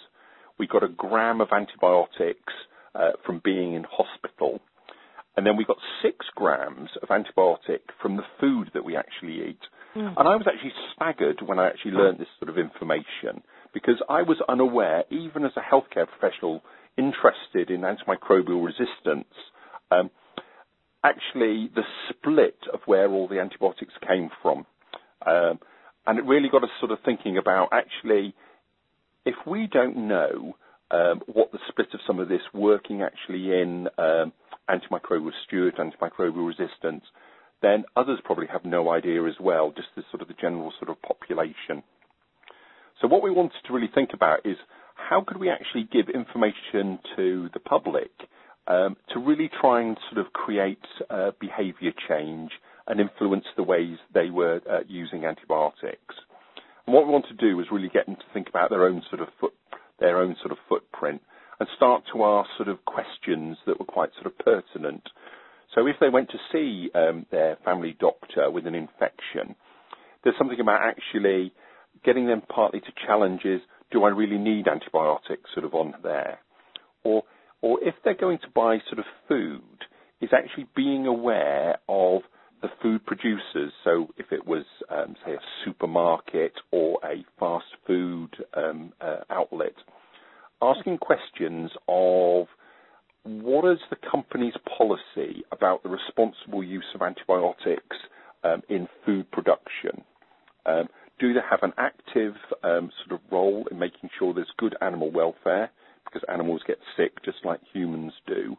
We 0.58 0.68
got 0.68 0.84
a 0.84 0.88
gram 0.88 1.42
of 1.42 1.50
antibiotics 1.52 2.54
uh, 2.96 3.12
from 3.26 3.42
being 3.44 3.74
in 3.74 3.84
hospital. 3.84 4.60
And 5.38 5.46
then 5.46 5.56
we 5.56 5.66
got 5.66 5.78
six 6.02 6.26
grams 6.36 6.90
of 7.04 7.10
antibiotic 7.10 7.82
from 8.02 8.18
the 8.18 8.24
food 8.40 8.72
that 8.74 8.84
we 8.84 8.98
actually 8.98 9.50
eat. 9.50 9.60
Mm. 9.96 10.16
And 10.18 10.28
I 10.28 10.36
was 10.36 10.48
actually 10.52 10.74
staggered 10.96 11.42
when 11.46 11.60
I 11.60 11.68
actually 11.68 11.92
learned 11.92 12.20
this 12.20 12.28
sort 12.40 12.50
of 12.50 12.58
information 12.58 13.44
because 13.72 14.02
I 14.10 14.24
was 14.24 14.38
unaware, 14.50 15.04
even 15.12 15.46
as 15.46 15.52
a 15.56 15.62
healthcare 15.62 16.08
professional 16.08 16.64
interested 16.98 17.70
in 17.70 17.82
antimicrobial 17.82 18.66
resistance, 18.66 19.32
um, 19.92 20.10
actually 21.04 21.70
the 21.76 21.84
split 22.10 22.58
of 22.74 22.80
where 22.88 23.08
all 23.10 23.28
the 23.28 23.40
antibiotics 23.40 23.94
came 24.08 24.30
from. 24.42 24.66
Um, 25.26 25.60
and 26.08 26.18
it 26.18 26.26
really 26.26 26.50
got 26.50 26.64
us 26.64 26.70
sort 26.80 26.92
of 26.92 26.98
thinking 27.06 27.38
about 27.38 27.70
actually, 27.72 28.34
if 29.24 29.36
we 29.46 29.68
don't 29.72 30.08
know 30.08 30.56
um, 30.90 31.22
what 31.28 31.52
the 31.52 31.60
split 31.68 31.90
of 31.94 32.00
some 32.08 32.20
of 32.20 32.28
this 32.28 32.42
working 32.54 33.04
actually 33.04 33.52
in 33.52 33.88
um, 34.00 34.34
antimicrobial 34.70 35.32
steward, 35.46 35.76
antimicrobial 35.78 36.48
resistance, 36.48 37.04
then 37.62 37.86
others 37.96 38.20
probably 38.24 38.48
have 38.48 38.66
no 38.66 38.92
idea 38.92 39.24
as 39.26 39.36
well, 39.40 39.72
just 39.76 39.88
as 39.98 40.04
sort 40.12 40.22
of 40.22 40.28
the 40.28 40.36
general 40.40 40.72
sort 40.80 40.90
of 40.90 41.02
population. 41.02 41.84
So 43.02 43.08
what 43.08 43.24
we 43.24 43.32
wanted 43.32 43.62
to 43.66 43.74
really 43.74 43.90
think 43.94 44.12
about 44.14 44.46
is 44.46 44.58
how 44.96 45.24
could 45.26 45.38
we 45.38 45.50
actually 45.50 45.88
give 45.92 46.10
information 46.10 47.00
to 47.16 47.50
the 47.54 47.60
public 47.60 48.12
um, 48.68 48.98
to 49.14 49.20
really 49.20 49.50
try 49.62 49.82
and 49.82 49.98
sort 50.12 50.26
of 50.26 50.34
create 50.34 50.84
uh, 51.10 51.32
behaviour 51.40 51.92
change 52.10 52.52
and 52.88 53.00
influence 53.00 53.46
the 53.56 53.64
ways 53.64 53.98
they 54.14 54.30
were 54.30 54.62
uh, 54.70 54.80
using 54.88 55.26
antibiotics. 55.26 56.16
And 56.86 56.94
what 56.94 57.06
we 57.06 57.12
want 57.12 57.26
to 57.28 57.34
do 57.34 57.60
is 57.60 57.68
really 57.72 57.90
get 57.90 58.06
them 58.06 58.16
to 58.16 58.34
think 58.34 58.50
about 58.50 58.70
their 58.70 58.86
own 58.86 59.02
sort 59.10 59.22
of 59.22 59.28
foot, 59.40 59.54
their 60.00 60.18
own 60.18 60.36
sort 60.42 60.52
of 60.52 60.58
footprint 60.70 61.22
and 61.60 61.68
start 61.76 62.04
to 62.14 62.24
ask 62.24 62.50
sort 62.58 62.70
of 62.70 62.84
questions 62.86 63.58
that 63.66 63.80
were 63.80 63.86
quite 63.86 64.10
sort 64.16 64.28
of 64.28 64.38
pertinent. 64.40 65.04
So 65.76 65.88
if 65.88 65.96
they 66.00 66.10
went 66.10 66.30
to 66.32 66.38
see 66.52 66.90
um, 66.96 67.26
their 67.32 67.58
family 67.66 67.96
doctor 68.00 68.50
with 68.50 68.66
an 68.68 68.76
infection, 68.76 69.56
there's 70.24 70.38
something 70.38 70.60
about 70.60 70.82
actually 70.84 71.54
getting 72.04 72.28
them 72.28 72.42
partly 72.48 72.80
to 72.80 72.92
challenges, 73.06 73.62
do 73.92 74.04
I 74.04 74.10
really 74.10 74.38
need 74.38 74.68
antibiotics 74.68 75.50
sort 75.54 75.66
of 75.66 75.74
on 75.74 75.94
there? 76.04 76.40
Or 77.04 77.24
or 77.62 77.80
if 77.84 77.96
they're 78.04 78.14
going 78.14 78.38
to 78.40 78.48
buy 78.54 78.78
sort 78.88 79.00
of 79.00 79.06
food, 79.28 79.64
is 80.22 80.30
actually 80.32 80.68
being 80.76 81.08
aware 81.08 81.78
of 81.90 82.22
the 82.62 82.70
food 82.82 83.06
producers. 83.06 83.72
So 83.84 84.08
if 84.18 84.32
it 84.32 84.46
was, 84.46 84.66
um, 84.90 85.16
say, 85.26 85.34
a 85.34 85.40
supermarket 85.66 86.54
or 86.72 87.00
a 87.04 87.24
fast 87.40 87.66
food 87.86 88.30
um, 88.56 88.94
uh, 89.02 89.18
outlet, 89.30 89.74
asking 90.62 90.98
questions 91.00 91.72
of 91.88 92.48
what 93.24 93.70
is 93.72 93.80
the 93.90 93.98
company's 94.10 94.56
policy 94.78 95.44
about 95.52 95.84
the 95.84 95.90
responsible 95.90 96.64
use 96.64 96.86
of 96.96 97.02
antibiotics 97.02 97.98
um, 98.44 98.62
in 98.70 98.88
food 99.06 99.30
production? 99.32 100.04
Um, 100.66 100.88
do 101.20 101.34
they 101.34 101.40
have 101.50 101.64
an 101.64 101.74
active 101.78 102.36
um, 102.64 102.92
sort 103.06 103.20
of 103.20 103.32
role 103.32 103.68
in 103.72 103.80
making 103.80 104.10
sure 104.18 104.34
there's 104.34 104.52
good 104.58 104.76
animal 104.82 105.12
welfare? 105.12 105.72
because 106.08 106.28
animals 106.32 106.62
get 106.66 106.78
sick 106.96 107.24
just 107.24 107.40
like 107.44 107.60
humans 107.74 108.14
do. 108.26 108.58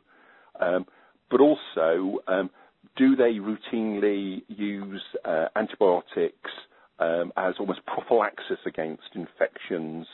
Um, 0.61 0.87
but 1.31 1.41
also, 1.41 2.19
um, 2.27 2.51
do 2.97 3.17
they 3.17 3.35
routinely 3.35 4.43
use 4.49 5.03
uh, 5.25 5.47
antibiotics 5.57 6.51
um, 6.99 7.33
as 7.37 7.55
almost 7.61 7.81
prophylaxis 7.87 8.59
against 8.67 9.03
infections 9.15 10.07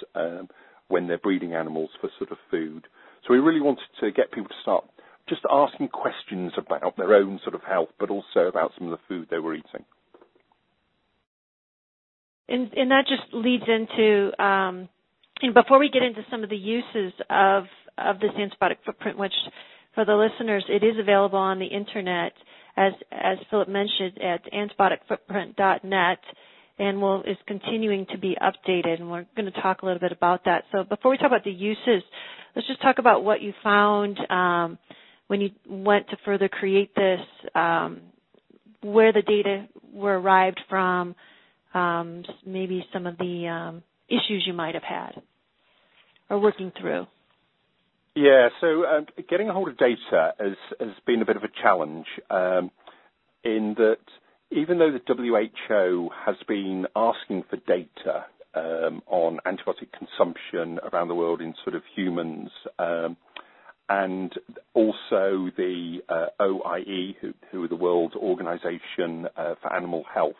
when 0.88 1.06
they're 1.06 1.18
breeding 1.18 1.54
animals 1.54 1.90
for 2.00 2.10
sort 2.18 2.30
of 2.30 2.38
food? 2.50 2.86
So 3.26 3.32
we 3.32 3.40
really 3.40 3.60
wanted 3.60 3.88
to 4.00 4.10
get 4.10 4.32
people 4.32 4.48
to 4.48 4.62
start 4.62 4.84
just 5.28 5.42
asking 5.50 5.88
questions 5.88 6.52
about 6.56 6.96
their 6.96 7.14
own 7.14 7.40
sort 7.42 7.54
of 7.54 7.62
health, 7.62 7.88
but 7.98 8.10
also 8.10 8.40
about 8.40 8.72
some 8.78 8.90
of 8.90 8.98
the 8.98 9.04
food 9.08 9.28
they 9.30 9.38
were 9.38 9.54
eating. 9.54 9.84
And, 12.46 12.72
and 12.74 12.90
that 12.90 13.04
just 13.08 13.32
leads 13.32 13.64
into 13.66 14.42
um, 14.42 14.88
and 15.42 15.54
before 15.54 15.78
we 15.78 15.90
get 15.90 16.02
into 16.02 16.22
some 16.30 16.44
of 16.44 16.50
the 16.50 16.56
uses 16.56 17.12
of 17.30 17.64
of 17.98 18.18
this 18.18 18.30
antibiotic 18.32 18.78
footprint, 18.84 19.18
which 19.18 19.34
for 19.94 20.04
the 20.04 20.14
listeners, 20.14 20.64
it 20.68 20.82
is 20.82 20.98
available 20.98 21.38
on 21.38 21.58
the 21.58 21.66
internet, 21.66 22.32
as 22.76 22.92
as 23.10 23.38
Philip 23.50 23.68
mentioned, 23.68 24.18
at 24.22 24.42
antibioticfootprint.net, 24.52 26.18
and 26.78 27.00
will 27.00 27.22
is 27.22 27.36
continuing 27.46 28.06
to 28.06 28.18
be 28.18 28.36
updated. 28.40 29.00
And 29.00 29.10
we're 29.10 29.26
going 29.36 29.50
to 29.50 29.60
talk 29.60 29.82
a 29.82 29.86
little 29.86 30.00
bit 30.00 30.12
about 30.12 30.44
that. 30.44 30.64
So 30.72 30.84
before 30.84 31.10
we 31.10 31.18
talk 31.18 31.28
about 31.28 31.44
the 31.44 31.50
uses, 31.50 32.02
let's 32.54 32.66
just 32.66 32.82
talk 32.82 32.98
about 32.98 33.24
what 33.24 33.42
you 33.42 33.52
found 33.62 34.18
um, 34.30 34.78
when 35.28 35.40
you 35.40 35.50
went 35.68 36.08
to 36.10 36.16
further 36.24 36.48
create 36.48 36.94
this, 36.94 37.20
um, 37.54 38.00
where 38.82 39.12
the 39.12 39.22
data 39.22 39.66
were 39.92 40.18
arrived 40.18 40.60
from, 40.68 41.14
um, 41.72 42.24
maybe 42.44 42.84
some 42.92 43.06
of 43.06 43.16
the 43.18 43.46
um, 43.48 43.82
issues 44.08 44.44
you 44.46 44.52
might 44.52 44.74
have 44.74 44.82
had 44.82 45.22
or 46.28 46.38
working 46.38 46.72
through? 46.78 47.06
Yeah, 48.14 48.48
so 48.60 48.84
um, 48.86 49.06
getting 49.28 49.48
a 49.48 49.52
hold 49.52 49.68
of 49.68 49.76
data 49.76 50.34
has, 50.38 50.56
has 50.78 50.90
been 51.06 51.20
a 51.20 51.24
bit 51.24 51.36
of 51.36 51.42
a 51.42 51.48
challenge 51.62 52.06
um, 52.30 52.70
in 53.42 53.74
that 53.76 53.98
even 54.50 54.78
though 54.78 54.92
the 54.92 55.00
WHO 55.06 56.10
has 56.26 56.36
been 56.46 56.86
asking 56.94 57.44
for 57.50 57.56
data 57.66 58.26
um, 58.54 59.02
on 59.06 59.38
antibiotic 59.46 59.88
consumption 59.98 60.78
around 60.92 61.08
the 61.08 61.14
world 61.14 61.40
in 61.40 61.54
sort 61.64 61.74
of 61.74 61.82
humans, 61.94 62.50
um, 62.78 63.16
and 63.88 64.32
also 64.72 65.50
the 65.56 65.98
uh, 66.08 66.26
OIE, 66.40 67.16
who, 67.20 67.34
who, 67.50 67.64
are 67.64 67.68
the 67.68 67.76
World 67.76 68.14
Organization 68.16 69.26
uh, 69.36 69.54
for 69.60 69.72
Animal 69.74 70.04
Health, 70.12 70.34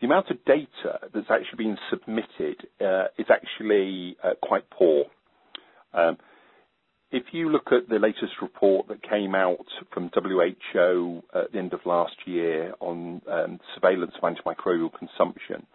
the 0.00 0.06
amount 0.06 0.30
of 0.30 0.42
data 0.44 1.00
that's 1.12 1.30
actually 1.30 1.64
been 1.64 1.78
submitted 1.90 2.66
uh, 2.80 3.04
is 3.18 3.26
actually 3.30 4.16
uh, 4.22 4.30
quite 4.42 4.68
poor. 4.70 5.04
Um, 5.92 6.16
if 7.12 7.24
you 7.32 7.50
look 7.50 7.72
at 7.72 7.88
the 7.88 7.98
latest 7.98 8.34
report 8.40 8.86
that 8.88 9.02
came 9.02 9.34
out 9.34 9.64
from 9.92 10.10
WHO 10.14 11.22
at 11.34 11.52
the 11.52 11.58
end 11.58 11.72
of 11.72 11.80
last 11.84 12.14
year 12.24 12.72
on 12.80 13.20
um, 13.30 13.58
surveillance 13.74 14.12
of 14.20 14.32
antimicrobial 14.34 14.90
consumption, 14.96 15.66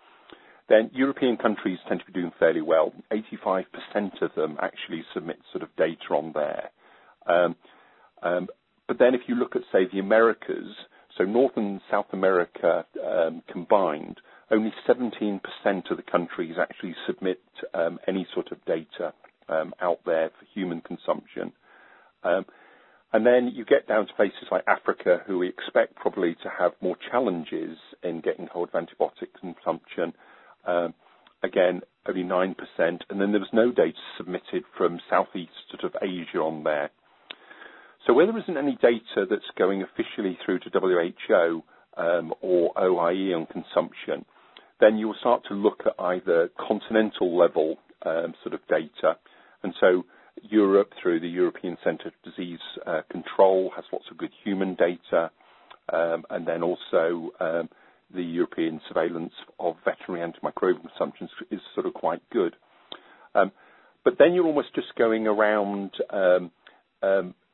then 0.70 0.90
European 0.94 1.38
countries 1.38 1.78
tend 1.88 2.00
to 2.00 2.06
be 2.06 2.14
doing 2.14 2.32
fairly 2.40 2.62
well. 2.62 2.94
85% 3.12 3.66
of 4.22 4.32
them 4.36 4.58
actually 4.62 5.04
submit 5.14 5.38
sort 5.52 5.64
of 5.64 5.70
data 5.76 6.06
on 6.12 6.32
there. 6.34 6.70
Um, 7.28 7.56
um, 8.24 8.48
but 8.88 8.98
then 8.98 9.14
if 9.14 9.22
you 9.28 9.36
look 9.36 9.56
at, 9.56 9.62
say, 9.72 9.88
the 9.92 10.00
Americas, 10.00 10.74
so 11.18 11.24
North 11.24 11.54
and 11.58 11.82
South 11.92 12.08
America 12.14 12.86
um, 13.06 13.42
combined, 13.52 14.18
only 14.52 14.74
17% 14.88 15.42
of 15.92 15.98
the 15.98 16.04
countries 16.10 16.56
actually 16.60 16.96
submit 17.08 17.42
um, 17.74 18.00
any 18.08 18.26
sort 18.34 18.52
of 18.52 18.64
data 18.66 19.14
um, 19.50 19.74
out 19.82 20.00
there 20.06 20.30
for 20.30 20.46
human 20.54 20.82
consumption. 20.82 21.52
Um, 22.24 22.46
and 23.14 23.26
then 23.26 23.52
you 23.54 23.64
get 23.64 23.88
down 23.88 24.08
to 24.08 24.14
places 24.14 24.48
like 24.52 24.64
Africa, 24.68 25.22
who 25.26 25.40
we 25.40 25.48
expect 25.48 25.96
probably 25.96 26.36
to 26.44 26.50
have 26.60 26.74
more 26.82 26.98
challenges 27.12 27.78
in 28.04 28.22
getting 28.22 28.48
hold 28.48 28.70
of 28.74 28.74
antibiotic 28.74 29.30
consumption. 29.40 30.14
Um, 30.66 30.94
again, 31.44 31.82
only 32.08 32.24
9%. 32.24 32.56
And 32.80 33.22
then 33.22 33.32
there 33.32 33.40
was 33.40 33.50
no 33.54 33.72
data 33.72 33.98
submitted 34.18 34.64
from 34.78 35.00
Southeast 35.10 35.52
sort 35.72 35.84
of 35.84 36.02
Asia 36.02 36.40
on 36.40 36.64
there. 36.64 36.90
So 38.06 38.14
where 38.14 38.26
there 38.26 38.38
isn't 38.38 38.58
any 38.58 38.78
data 38.82 39.26
that's 39.30 39.50
going 39.58 39.82
officially 39.82 40.38
through 40.46 40.60
to 40.60 40.70
WHO 40.70 41.64
um, 41.98 42.34
or 42.42 42.72
OIE 42.78 43.34
on 43.34 43.48
consumption, 43.48 44.26
then 44.80 44.98
you'll 44.98 45.16
start 45.20 45.44
to 45.48 45.54
look 45.54 45.84
at 45.86 45.94
either 46.00 46.50
continental 46.60 47.36
level 47.38 47.78
um, 48.06 48.34
sort 48.44 48.54
of 48.54 48.60
data. 48.68 49.18
And 49.66 49.74
so 49.80 50.06
Europe, 50.44 50.92
through 51.02 51.22
the 51.22 51.28
European 51.28 51.76
Centre 51.84 52.12
for 52.12 52.30
Disease 52.30 52.60
uh, 52.86 53.02
Control, 53.10 53.72
has 53.76 53.84
lots 53.92 54.06
of 54.12 54.18
good 54.18 54.30
human 54.44 54.76
data. 54.76 55.32
Um, 55.92 56.24
and 56.30 56.48
then 56.48 56.62
also 56.62 57.32
um, 57.40 57.70
the 58.14 58.22
European 58.22 58.80
surveillance 58.88 59.34
of 59.60 59.76
veterinary 59.84 60.22
antimicrobial 60.32 60.82
consumption 60.82 61.28
is 61.50 61.60
sort 61.74 61.88
of 61.88 61.96
quite 61.96 62.22
good. 62.32 62.56
Um, 63.34 63.52
but 64.04 64.20
then 64.20 64.36
you're 64.36 64.46
almost 64.46 64.76
just 64.76 64.94
going 65.00 65.26
around 65.26 65.94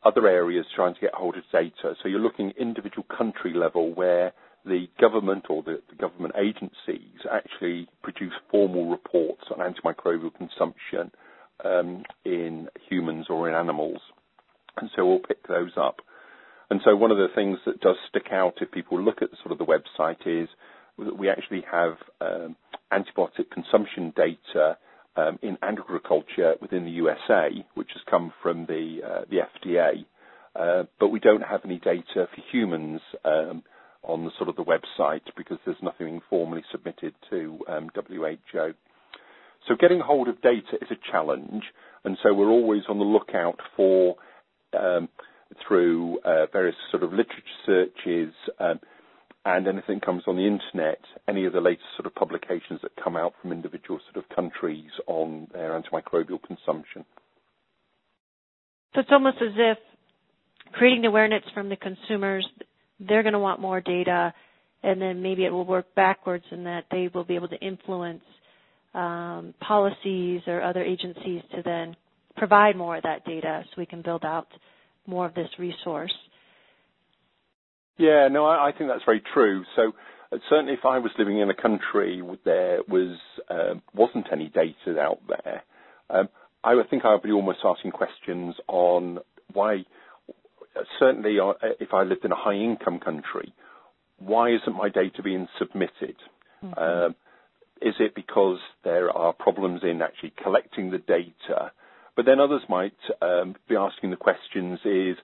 other 0.03 0.27
areas 0.27 0.65
trying 0.75 0.93
to 0.95 0.99
get 0.99 1.13
hold 1.13 1.37
of 1.37 1.43
data. 1.53 1.95
So 2.03 2.09
you're 2.09 2.19
looking 2.19 2.49
at 2.49 2.57
individual 2.57 3.05
country 3.17 3.53
level 3.53 3.93
where 3.93 4.33
the 4.65 4.87
government 4.99 5.45
or 5.49 5.63
the 5.63 5.79
government 5.97 6.33
agencies 6.37 7.19
actually 7.31 7.87
produce 8.03 8.33
formal 8.49 8.89
reports 8.89 9.43
on 9.49 9.59
antimicrobial 9.59 10.33
consumption 10.35 11.09
um, 11.63 12.03
in 12.25 12.67
humans 12.89 13.27
or 13.29 13.49
in 13.49 13.55
animals. 13.55 13.99
And 14.77 14.89
so 14.95 15.05
we'll 15.05 15.19
pick 15.19 15.47
those 15.47 15.71
up. 15.77 16.01
And 16.69 16.79
so 16.85 16.95
one 16.95 17.11
of 17.11 17.17
the 17.17 17.27
things 17.35 17.57
that 17.65 17.81
does 17.81 17.97
stick 18.09 18.27
out 18.31 18.61
if 18.61 18.71
people 18.71 19.01
look 19.01 19.21
at 19.21 19.29
sort 19.43 19.51
of 19.51 19.57
the 19.57 19.65
website 19.65 20.25
is 20.25 20.47
that 20.97 21.17
we 21.17 21.29
actually 21.29 21.65
have 21.69 21.95
um, 22.21 22.55
antibiotic 22.91 23.49
consumption 23.51 24.13
data 24.15 24.77
um, 25.17 25.37
in 25.41 25.57
agriculture 25.61 26.55
within 26.61 26.85
the 26.85 26.91
USA, 26.91 27.49
which 27.75 27.89
has 27.93 28.01
come 28.09 28.31
from 28.41 28.65
the 28.67 28.99
uh, 29.05 29.21
the 29.29 29.39
FDA, 29.39 30.05
uh, 30.55 30.85
but 30.99 31.09
we 31.09 31.19
don't 31.19 31.43
have 31.43 31.61
any 31.65 31.79
data 31.79 32.27
for 32.33 32.41
humans 32.51 33.01
um, 33.25 33.63
on 34.03 34.23
the 34.23 34.31
sort 34.37 34.49
of 34.49 34.55
the 34.55 34.63
website 34.63 35.21
because 35.37 35.57
there's 35.65 35.77
nothing 35.81 36.21
formally 36.29 36.63
submitted 36.71 37.13
to 37.29 37.59
um, 37.67 37.89
WHO. 37.93 38.73
So 39.67 39.75
getting 39.79 39.99
hold 39.99 40.27
of 40.27 40.41
data 40.41 40.77
is 40.81 40.87
a 40.91 41.11
challenge, 41.11 41.63
and 42.03 42.17
so 42.23 42.33
we're 42.33 42.49
always 42.49 42.83
on 42.89 42.97
the 42.97 43.05
lookout 43.05 43.59
for 43.75 44.15
um, 44.77 45.07
through 45.67 46.19
uh, 46.25 46.45
various 46.51 46.75
sort 46.89 47.03
of 47.03 47.11
literature 47.11 47.41
searches 47.65 48.33
um, 48.59 48.79
and 49.45 49.67
anything 49.67 49.99
comes 49.99 50.23
on 50.27 50.35
the 50.35 50.45
internet, 50.45 50.99
any 51.27 51.45
of 51.45 51.53
the 51.53 51.61
latest 51.61 51.85
sort 51.97 52.05
of 52.05 52.15
publications 52.15 52.79
that 52.83 52.91
come 53.03 53.17
out 53.17 53.33
from 53.41 53.51
individual 53.51 53.99
sort 54.11 54.23
of 54.23 54.35
countries 54.35 54.89
on 55.07 55.47
their 55.51 55.79
antimicrobial 55.79 56.41
consumption. 56.43 57.03
So 58.93 59.01
it's 59.01 59.09
almost 59.11 59.37
as 59.41 59.53
if 59.55 59.77
creating 60.73 61.05
awareness 61.05 61.43
from 61.53 61.69
the 61.69 61.75
consumers, 61.75 62.47
they're 62.99 63.23
going 63.23 63.33
to 63.33 63.39
want 63.39 63.59
more 63.59 63.81
data, 63.81 64.33
and 64.83 65.01
then 65.01 65.21
maybe 65.23 65.45
it 65.45 65.49
will 65.49 65.65
work 65.65 65.95
backwards 65.95 66.45
in 66.51 66.65
that 66.65 66.85
they 66.91 67.09
will 67.13 67.23
be 67.23 67.35
able 67.35 67.47
to 67.47 67.59
influence 67.59 68.23
um, 68.93 69.53
policies 69.59 70.41
or 70.47 70.61
other 70.61 70.83
agencies 70.83 71.41
to 71.55 71.61
then 71.63 71.95
provide 72.37 72.75
more 72.75 72.97
of 72.97 73.03
that 73.03 73.25
data 73.25 73.63
so 73.65 73.71
we 73.77 73.85
can 73.85 74.01
build 74.01 74.23
out 74.25 74.47
more 75.07 75.25
of 75.25 75.33
this 75.33 75.49
resource. 75.57 76.13
Yeah, 77.97 78.27
no, 78.29 78.45
I, 78.45 78.69
I 78.69 78.71
think 78.71 78.89
that's 78.89 79.05
very 79.05 79.21
true. 79.33 79.63
So 79.75 79.93
uh, 80.31 80.37
certainly, 80.49 80.73
if 80.73 80.85
I 80.85 80.97
was 80.99 81.11
living 81.17 81.39
in 81.39 81.49
a 81.49 81.53
country 81.53 82.21
where 82.21 82.37
there 82.45 82.79
was 82.87 83.17
uh, 83.49 83.75
wasn't 83.93 84.27
any 84.31 84.47
data 84.49 84.99
out 84.99 85.19
there, 85.27 85.63
um, 86.09 86.29
I 86.63 86.75
would 86.75 86.89
think 86.89 87.05
I 87.05 87.13
would 87.13 87.23
be 87.23 87.31
almost 87.31 87.59
asking 87.63 87.91
questions 87.91 88.55
on 88.67 89.19
why. 89.53 89.85
Certainly, 90.99 91.37
uh, 91.39 91.53
if 91.79 91.93
I 91.93 92.03
lived 92.03 92.23
in 92.23 92.31
a 92.31 92.35
high-income 92.35 92.99
country, 92.99 93.53
why 94.19 94.51
isn't 94.51 94.75
my 94.75 94.87
data 94.87 95.21
being 95.21 95.47
submitted? 95.59 96.15
Mm-hmm. 96.63 96.79
Um, 96.79 97.15
is 97.81 97.95
it 97.99 98.15
because 98.15 98.59
there 98.83 99.09
are 99.09 99.33
problems 99.33 99.81
in 99.83 100.01
actually 100.01 100.33
collecting 100.41 100.91
the 100.91 100.99
data? 100.99 101.71
But 102.15 102.25
then 102.25 102.39
others 102.39 102.61
might 102.69 102.93
um, 103.21 103.55
be 103.67 103.75
asking 103.75 104.11
the 104.11 104.17
questions: 104.17 104.79
Is 104.85 105.17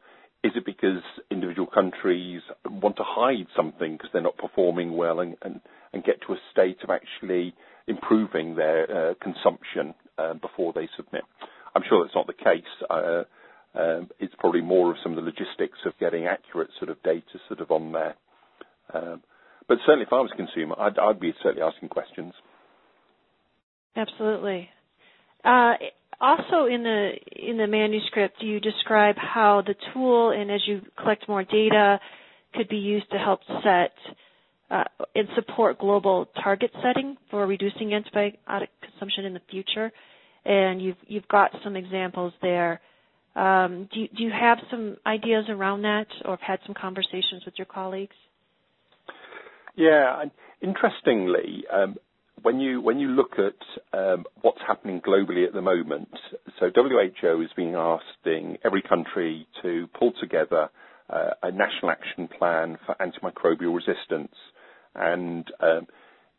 is 0.44 0.52
it 0.56 0.66
because 0.66 1.02
individual 1.32 1.68
countries 1.68 2.42
want 2.70 2.96
to 2.98 3.04
hide 3.04 3.48
something 3.56 3.94
because 3.94 4.10
they're 4.14 4.22
not 4.22 4.38
performing 4.38 4.96
well 4.96 5.20
and, 5.20 5.36
and, 5.42 5.60
and 5.94 6.04
get 6.04 6.22
to 6.28 6.34
a 6.34 6.38
state 6.52 6.78
of 6.84 6.90
actually 6.90 7.54
improving 7.88 8.56
their 8.56 9.10
uh, 9.10 9.14
consumption 9.22 9.94
uh, 10.18 10.34
before 10.36 10.74
they 10.74 10.88
submit? 10.96 11.24
I'm 11.76 11.82
sure 11.90 12.04
that's 12.04 12.16
not 12.16 12.28
the 12.28 12.34
case. 12.34 12.64
Uh, 12.90 13.24
um, 13.76 14.10
it's 14.20 14.34
probably 14.40 14.62
more 14.62 14.92
of 14.92 14.98
some 15.04 15.12
of 15.12 15.18
the 15.18 15.30
logistics 15.30 15.80
of 15.86 15.94
getting 16.00 16.26
accurate 16.26 16.70
sort 16.80 16.90
of 16.90 17.02
data 17.04 17.40
sort 17.48 17.60
of 17.60 17.72
on 17.72 17.92
there. 17.92 18.16
Um, 18.94 19.22
but 19.68 19.80
certainly, 19.86 20.06
if 20.06 20.14
I 20.14 20.22
was 20.22 20.32
a 20.34 20.38
consumer, 20.38 20.76
I'd, 20.80 20.98
I'd 20.98 21.20
be 21.20 21.34
certainly 21.44 21.62
asking 21.62 21.90
questions. 21.90 22.34
Absolutely. 23.98 24.70
Uh, 25.44 25.74
also 26.22 26.66
in 26.66 26.84
the 26.84 27.12
in 27.36 27.58
the 27.58 27.68
manuscript 27.68 28.42
you 28.42 28.60
describe 28.60 29.16
how 29.18 29.62
the 29.66 29.76
tool 29.94 30.32
and 30.32 30.52
as 30.52 30.62
you 30.68 30.82
collect 30.98 31.28
more 31.28 31.44
data 31.44 32.00
could 32.54 32.70
be 32.70 32.78
used 32.78 33.10
to 33.12 33.18
help 33.18 33.40
set 33.64 33.94
uh, 34.70 34.84
and 35.16 35.28
support 35.36 35.80
global 35.80 36.28
target 36.44 36.72
setting 36.84 37.18
for 37.30 37.46
reducing 37.46 37.90
antibiotic 37.90 38.68
consumption 38.82 39.26
in 39.26 39.34
the 39.34 39.42
future. 39.50 39.92
And 40.46 40.82
you've 40.82 40.98
you've 41.08 41.28
got 41.28 41.52
some 41.64 41.76
examples 41.76 42.34
there. 42.42 42.82
Um, 43.36 43.88
do 43.94 44.00
you, 44.02 44.08
do 44.16 44.24
you 44.24 44.32
have 44.32 44.58
some 44.72 44.98
ideas 45.06 45.46
around 45.50 45.84
that, 45.84 46.08
or 46.26 46.32
have 46.32 46.42
had 46.42 46.60
some 46.66 46.74
conversations 46.74 47.44
with 47.46 47.54
your 47.58 47.66
colleagues? 47.66 48.16
Yeah, 49.76 50.24
interestingly, 50.62 51.64
um, 51.72 51.98
when 52.48 52.62
you 52.62 52.80
when 52.80 52.98
you 52.98 53.10
look 53.10 53.34
at 53.38 54.00
um, 54.00 54.24
what's 54.42 54.62
happening 54.66 55.02
globally 55.02 55.46
at 55.46 55.52
the 55.52 55.62
moment, 55.62 56.08
so 56.58 56.70
WHO 56.74 57.42
is 57.42 57.50
being 57.58 57.76
asking 57.76 58.58
every 58.64 58.82
country 58.82 59.46
to 59.62 59.86
pull 60.00 60.14
together 60.22 60.70
uh, 61.10 61.32
a 61.44 61.52
national 61.52 61.92
action 61.92 62.30
plan 62.40 62.78
for 62.86 62.96
antimicrobial 63.02 63.76
resistance, 63.76 64.34
and 64.96 65.52
um, 65.60 65.88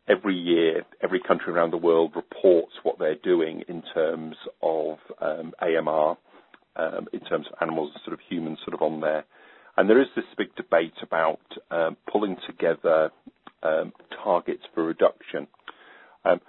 every 0.07 0.33
year, 0.33 0.81
every 1.03 1.19
country 1.19 1.53
around 1.53 1.69
the 1.69 1.77
world 1.77 2.13
reports 2.15 2.71
what 2.81 2.97
they're 2.97 3.21
doing 3.23 3.61
in 3.67 3.83
terms 3.93 4.35
of 4.63 4.97
um, 5.21 5.53
AMR, 5.61 6.17
in 7.13 7.19
terms 7.19 7.45
of 7.45 7.53
animals 7.61 7.91
and 7.93 8.01
sort 8.03 8.15
of 8.15 8.19
humans, 8.27 8.57
sort 8.65 8.73
of 8.73 8.81
on 8.81 8.99
there. 8.99 9.25
And 9.77 9.87
there 9.87 10.01
is 10.01 10.07
this 10.15 10.25
big 10.39 10.55
debate 10.55 10.97
about 11.03 11.39
pulling 12.11 12.35
together 12.47 13.11
targets 14.23 14.63
for 14.73 14.83
reduction. 14.85 15.45
Um, 16.25 16.39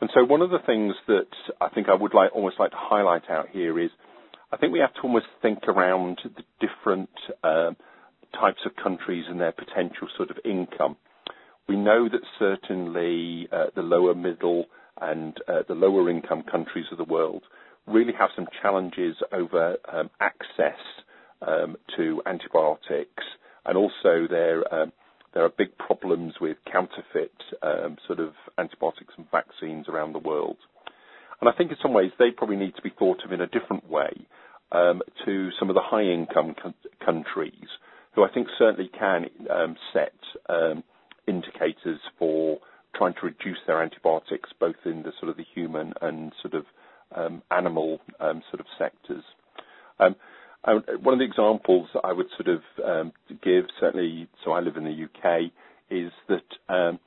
and 0.00 0.10
so 0.12 0.24
one 0.24 0.42
of 0.42 0.50
the 0.50 0.58
things 0.66 0.94
that 1.06 1.26
I 1.60 1.68
think 1.68 1.88
I 1.88 1.94
would 1.94 2.14
like 2.14 2.34
almost 2.34 2.56
like 2.58 2.70
to 2.70 2.76
highlight 2.78 3.30
out 3.30 3.48
here 3.50 3.78
is 3.78 3.90
I 4.52 4.56
think 4.56 4.72
we 4.72 4.80
have 4.80 4.94
to 4.94 5.00
almost 5.02 5.26
think 5.42 5.60
around 5.66 6.20
the 6.24 6.42
different 6.60 7.10
um, 7.42 7.76
types 8.38 8.60
of 8.66 8.72
countries 8.76 9.24
and 9.28 9.40
their 9.40 9.52
potential 9.52 10.08
sort 10.16 10.30
of 10.30 10.38
income. 10.44 10.96
We 11.68 11.76
know 11.76 12.08
that 12.08 12.20
certainly 12.38 13.48
uh, 13.50 13.66
the 13.74 13.82
lower 13.82 14.14
middle 14.14 14.66
and 15.00 15.36
uh, 15.48 15.62
the 15.66 15.74
lower 15.74 16.10
income 16.10 16.42
countries 16.50 16.86
of 16.92 16.98
the 16.98 17.04
world 17.04 17.42
really 17.86 18.12
have 18.18 18.30
some 18.36 18.46
challenges 18.62 19.16
over 19.32 19.76
um, 19.92 20.10
access 20.20 20.78
um, 21.42 21.76
to 21.96 22.22
antibiotics 22.26 23.24
and 23.66 23.76
also 23.76 24.26
their 24.28 24.62
there 25.34 25.44
are 25.44 25.50
big 25.50 25.76
problems 25.78 26.34
with 26.40 26.56
counterfeit 26.70 27.34
um, 27.62 27.96
sort 28.06 28.20
of 28.20 28.32
antibiotics 28.56 29.12
and 29.16 29.26
vaccines 29.30 29.88
around 29.88 30.12
the 30.12 30.18
world. 30.20 30.56
And 31.40 31.48
I 31.48 31.52
think 31.52 31.70
in 31.72 31.76
some 31.82 31.92
ways 31.92 32.12
they 32.18 32.30
probably 32.30 32.56
need 32.56 32.76
to 32.76 32.82
be 32.82 32.92
thought 32.96 33.24
of 33.24 33.32
in 33.32 33.40
a 33.40 33.46
different 33.48 33.90
way 33.90 34.26
um, 34.72 35.02
to 35.24 35.50
some 35.58 35.68
of 35.68 35.74
the 35.74 35.82
high 35.82 36.04
income 36.04 36.54
co- 36.60 36.72
countries 37.04 37.68
who 38.14 38.22
I 38.24 38.28
think 38.32 38.46
certainly 38.58 38.88
can 38.96 39.26
um, 39.50 39.76
set 39.92 40.14
um, 40.48 40.84
indicators 41.26 41.98
for 42.18 42.58
trying 42.94 43.14
to 43.14 43.20
reduce 43.26 43.58
their 43.66 43.82
antibiotics 43.82 44.50
both 44.60 44.76
in 44.84 45.02
the 45.02 45.12
sort 45.18 45.30
of 45.30 45.36
the 45.36 45.44
human 45.54 45.92
and 46.00 46.32
sort 46.40 46.54
of 46.54 46.64
um, 47.14 47.42
animal 47.50 48.00
sort 48.20 48.60
of 48.60 48.66
sectors. 48.78 49.24
Um, 50.66 50.82
one 51.02 51.12
of 51.14 51.18
the 51.18 51.24
examples 51.26 51.88
I 52.02 52.12
would 52.12 52.26
sort 52.36 52.48
of 52.48 52.62
um, 52.84 53.12
give, 53.42 53.64
certainly, 53.80 54.28
so 54.44 54.52
I 54.52 54.60
live 54.60 54.76
in 54.76 54.84
the 54.84 55.04
UK, 55.04 55.50
is 55.90 56.10
that 56.28 56.74
um, 56.74 56.98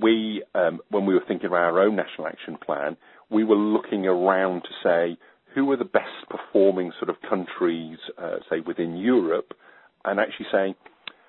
we, 0.00 0.42
um, 0.54 0.80
when 0.90 1.06
we 1.06 1.14
were 1.14 1.24
thinking 1.26 1.46
about 1.46 1.62
our 1.72 1.80
own 1.80 1.96
national 1.96 2.26
action 2.26 2.58
plan, 2.64 2.96
we 3.30 3.44
were 3.44 3.56
looking 3.56 4.06
around 4.06 4.62
to 4.62 4.68
say 4.82 5.18
who 5.54 5.70
are 5.72 5.76
the 5.76 5.84
best 5.84 6.28
performing 6.28 6.92
sort 6.98 7.10
of 7.10 7.16
countries, 7.28 7.98
uh, 8.18 8.36
say 8.50 8.60
within 8.60 8.96
Europe, 8.96 9.54
and 10.04 10.20
actually 10.20 10.46
saying 10.52 10.74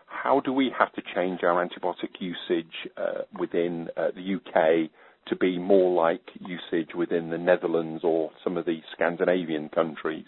how 0.05 0.39
do 0.39 0.53
we 0.53 0.71
have 0.77 0.91
to 0.93 1.01
change 1.15 1.41
our 1.43 1.65
antibiotic 1.65 2.19
usage 2.19 2.71
uh, 2.97 3.23
within 3.39 3.87
uh, 3.97 4.07
the 4.15 4.35
UK 4.35 4.89
to 5.27 5.35
be 5.35 5.57
more 5.57 5.93
like 5.93 6.21
usage 6.39 6.89
within 6.95 7.29
the 7.29 7.37
Netherlands 7.37 8.01
or 8.03 8.31
some 8.43 8.57
of 8.57 8.65
the 8.65 8.79
Scandinavian 8.93 9.69
countries. 9.69 10.25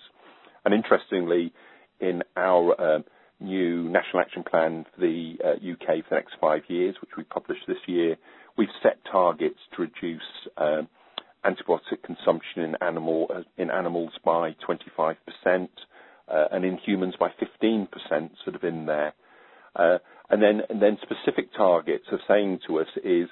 And 0.66 0.74
interestingly, 0.74 1.54
in 2.00 2.24
our 2.36 2.80
um, 2.96 3.04
new 3.40 3.84
national 3.90 4.22
action 4.22 4.44
plan 4.44 4.86
for 4.96 5.02
the 5.02 5.36
uh, 5.44 5.50
UK 5.52 6.04
for 6.04 6.10
the 6.12 6.16
next 6.16 6.34
five 6.42 6.64
years, 6.68 6.96
which 7.02 7.12
we 7.18 7.24
published 7.24 7.62
this 7.68 7.78
year, 7.88 8.18
we've 8.58 8.70
set 8.82 8.98
targets 9.10 9.60
to 9.76 9.84
reduce 9.84 10.22
um, 10.58 10.88
antibiotic 11.46 12.02
consumption 12.04 12.64
in 12.64 12.76
animal 12.82 13.28
uh, 13.34 13.42
in 13.58 13.70
animals 13.70 14.12
by 14.24 14.56
25%, 14.68 15.16
uh, 16.28 16.46
and 16.52 16.66
in 16.66 16.78
humans 16.78 17.14
by 17.20 17.30
15%, 17.30 17.88
sort 18.44 18.56
of 18.56 18.64
in 18.64 18.86
there. 18.88 19.14
Uh, 19.76 19.98
and 20.30 20.42
then 20.42 20.62
and 20.70 20.82
then 20.82 20.98
specific 21.04 21.54
targets 21.56 22.06
are 22.12 22.20
saying 22.28 22.60
to 22.66 22.80
us 22.80 22.88
is 23.04 23.28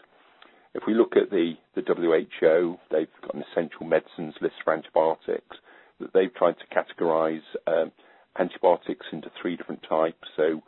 if 0.75 0.83
we 0.87 0.93
look 0.93 1.15
at 1.15 1.29
the 1.31 1.53
WHO, 1.75 2.77
they've 2.91 3.07
got 3.21 3.33
an 3.35 3.43
essential 3.51 3.85
medicines 3.85 4.35
list 4.41 4.55
for 4.63 4.73
antibiotics 4.73 5.57
that 6.03 6.13
they've 6.13 6.33
tried 6.33 6.55
to 6.59 6.75
categorize 6.75 7.41
um, 7.67 7.91
antibiotics 8.37 9.05
into 9.11 9.31
three 9.41 9.55
different 9.55 9.83
types. 9.87 10.27
So 10.35 10.61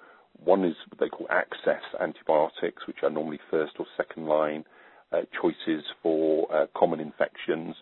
one 0.43 0.65
is 0.65 0.75
what 0.89 0.99
they 0.99 1.09
call 1.09 1.27
access 1.29 1.83
antibiotics, 1.99 2.87
which 2.87 2.97
are 3.03 3.09
normally 3.09 3.39
first 3.51 3.73
or 3.79 3.85
second 3.97 4.25
line 4.27 4.63
uh, 5.11 5.21
choices 5.41 5.83
for 6.01 6.53
uh, 6.53 6.65
common 6.75 6.99
infections. 6.99 7.75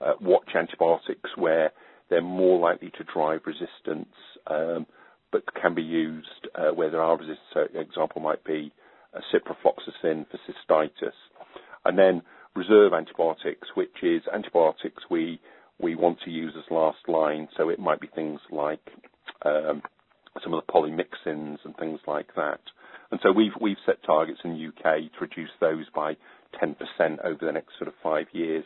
Uh, 0.00 0.12
watch 0.20 0.50
antibiotics 0.54 1.30
where 1.36 1.72
they're 2.08 2.22
more 2.22 2.58
likely 2.58 2.90
to 2.98 3.04
drive 3.12 3.40
resistance, 3.46 4.14
um, 4.46 4.86
but 5.32 5.42
can 5.60 5.74
be 5.74 5.82
used 5.82 6.48
uh, 6.54 6.70
where 6.74 6.90
there 6.90 7.02
are 7.02 7.16
resistance. 7.16 7.38
So 7.54 7.66
example 7.74 8.20
might 8.20 8.42
be 8.44 8.72
ciprofloxacin 9.32 10.26
for 10.30 10.38
cystitis. 10.48 11.12
And 11.84 11.98
then 11.98 12.22
reserve 12.54 12.92
antibiotics, 12.92 13.68
which 13.74 14.02
is 14.02 14.22
antibiotics 14.32 15.02
we 15.10 15.40
we 15.82 15.94
want 15.94 16.18
to 16.24 16.30
use 16.30 16.52
as 16.56 16.64
last 16.70 17.08
line. 17.08 17.48
So 17.56 17.68
it 17.68 17.78
might 17.78 18.00
be 18.00 18.08
things 18.14 18.40
like 18.50 18.80
um, 19.44 19.82
some 20.42 20.54
of 20.54 20.62
the 20.64 20.72
polymyxins 20.72 21.58
and 21.64 21.76
things 21.78 22.00
like 22.06 22.34
that. 22.36 22.60
And 23.10 23.20
so 23.22 23.32
we've 23.32 23.52
we've 23.60 23.76
set 23.86 24.02
targets 24.04 24.40
in 24.44 24.52
the 24.52 24.68
UK 24.68 25.12
to 25.12 25.20
reduce 25.20 25.50
those 25.60 25.86
by 25.94 26.16
10% 26.62 26.76
over 27.24 27.44
the 27.44 27.52
next 27.52 27.76
sort 27.78 27.88
of 27.88 27.94
five 28.02 28.26
years. 28.32 28.64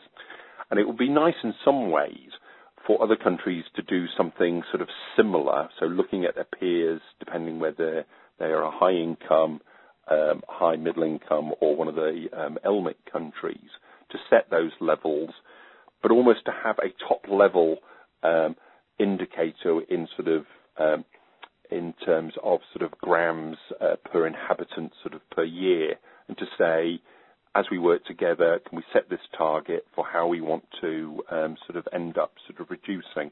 And 0.69 0.79
it 0.79 0.87
would 0.87 0.97
be 0.97 1.09
nice 1.09 1.35
in 1.43 1.53
some 1.63 1.91
ways 1.91 2.29
for 2.85 3.01
other 3.01 3.15
countries 3.15 3.65
to 3.75 3.81
do 3.81 4.05
something 4.15 4.63
sort 4.71 4.81
of 4.81 4.87
similar. 5.15 5.69
So 5.79 5.85
looking 5.85 6.25
at 6.25 6.35
their 6.35 6.45
peers, 6.45 7.01
depending 7.19 7.59
whether 7.59 8.05
they 8.39 8.45
are 8.45 8.63
a 8.63 8.71
high 8.71 8.91
income, 8.93 9.61
um, 10.09 10.41
high 10.47 10.75
middle 10.75 11.03
income, 11.03 11.51
or 11.61 11.75
one 11.75 11.87
of 11.87 11.95
the 11.95 12.27
um, 12.33 12.59
LMIC 12.65 12.95
countries, 13.11 13.69
to 14.11 14.17
set 14.29 14.49
those 14.51 14.71
levels, 14.79 15.31
but 16.05 16.11
almost 16.11 16.45
to 16.45 16.51
have 16.63 16.77
a 16.77 16.93
top 17.09 17.25
level 17.27 17.77
um, 18.21 18.55
indicator 18.99 19.81
in 19.89 20.07
sort 20.15 20.27
of 20.27 20.45
um, 20.77 21.03
in 21.71 21.95
terms 22.05 22.33
of 22.43 22.59
sort 22.77 22.85
of 22.85 22.95
grams 22.99 23.57
uh, 23.81 23.95
per 24.11 24.27
inhabitant 24.27 24.91
sort 25.01 25.15
of 25.15 25.27
per 25.31 25.43
year, 25.43 25.95
and 26.27 26.37
to 26.37 26.45
say 26.59 27.01
as 27.55 27.65
we 27.71 27.79
work 27.79 28.05
together, 28.05 28.59
can 28.69 28.77
we 28.77 28.83
set 28.93 29.09
this 29.09 29.19
target 29.35 29.83
for 29.95 30.05
how 30.05 30.27
we 30.27 30.41
want 30.41 30.63
to 30.79 31.23
um, 31.31 31.57
sort 31.65 31.75
of 31.75 31.87
end 31.91 32.19
up 32.19 32.33
sort 32.47 32.61
of 32.61 32.69
reducing? 32.69 33.31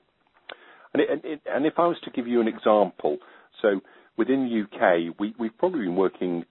And, 0.95 1.65
if 1.67 1.77
I 1.77 1.85
was 1.85 1.97
to 2.05 2.09
give 2.09 2.27
you 2.27 2.41
an 2.41 2.47
example, 2.47 3.19
so 3.61 3.81
within 4.17 4.65
UK, 4.65 5.13
we, 5.19 5.35
have 5.39 5.57
probably 5.59 5.81
been 5.81 5.95
working 5.95 6.43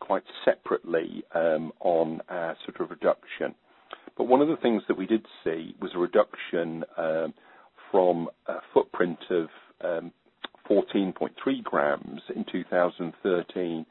quite 0.00 0.22
separately 0.42 1.22
um, 1.34 1.70
on 1.80 2.22
our 2.30 2.56
sort 2.64 2.80
of 2.80 2.88
reduction. 2.88 3.54
But 4.16 4.24
one 4.24 4.40
of 4.40 4.48
the 4.48 4.56
things 4.56 4.82
that 4.88 4.96
we 4.96 5.06
did 5.06 5.24
see 5.44 5.74
was 5.80 5.90
a 5.94 5.98
reduction 5.98 6.84
um, 6.96 7.34
from 7.90 8.28
a 8.46 8.54
footprint 8.72 9.18
of 9.30 9.48
14.3 10.68 11.10
um, 11.10 11.62
grams 11.62 12.20
in 12.34 12.44
2013 12.50 13.86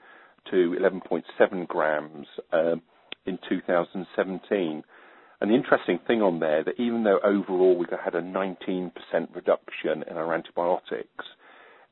to 0.52 0.76
11.7 0.80 1.68
grams 1.68 2.28
um, 2.52 2.82
in 3.26 3.38
2017. 3.48 4.84
And 5.42 5.52
the 5.52 5.56
interesting 5.56 6.00
thing 6.08 6.22
on 6.22 6.40
there 6.40 6.64
that 6.64 6.80
even 6.80 7.04
though 7.04 7.20
overall 7.24 7.78
we've 7.78 7.90
had 8.04 8.16
a 8.16 8.22
19% 8.22 8.92
reduction 9.36 10.04
in 10.10 10.18
our 10.18 10.34
antibiotics, 10.34 11.26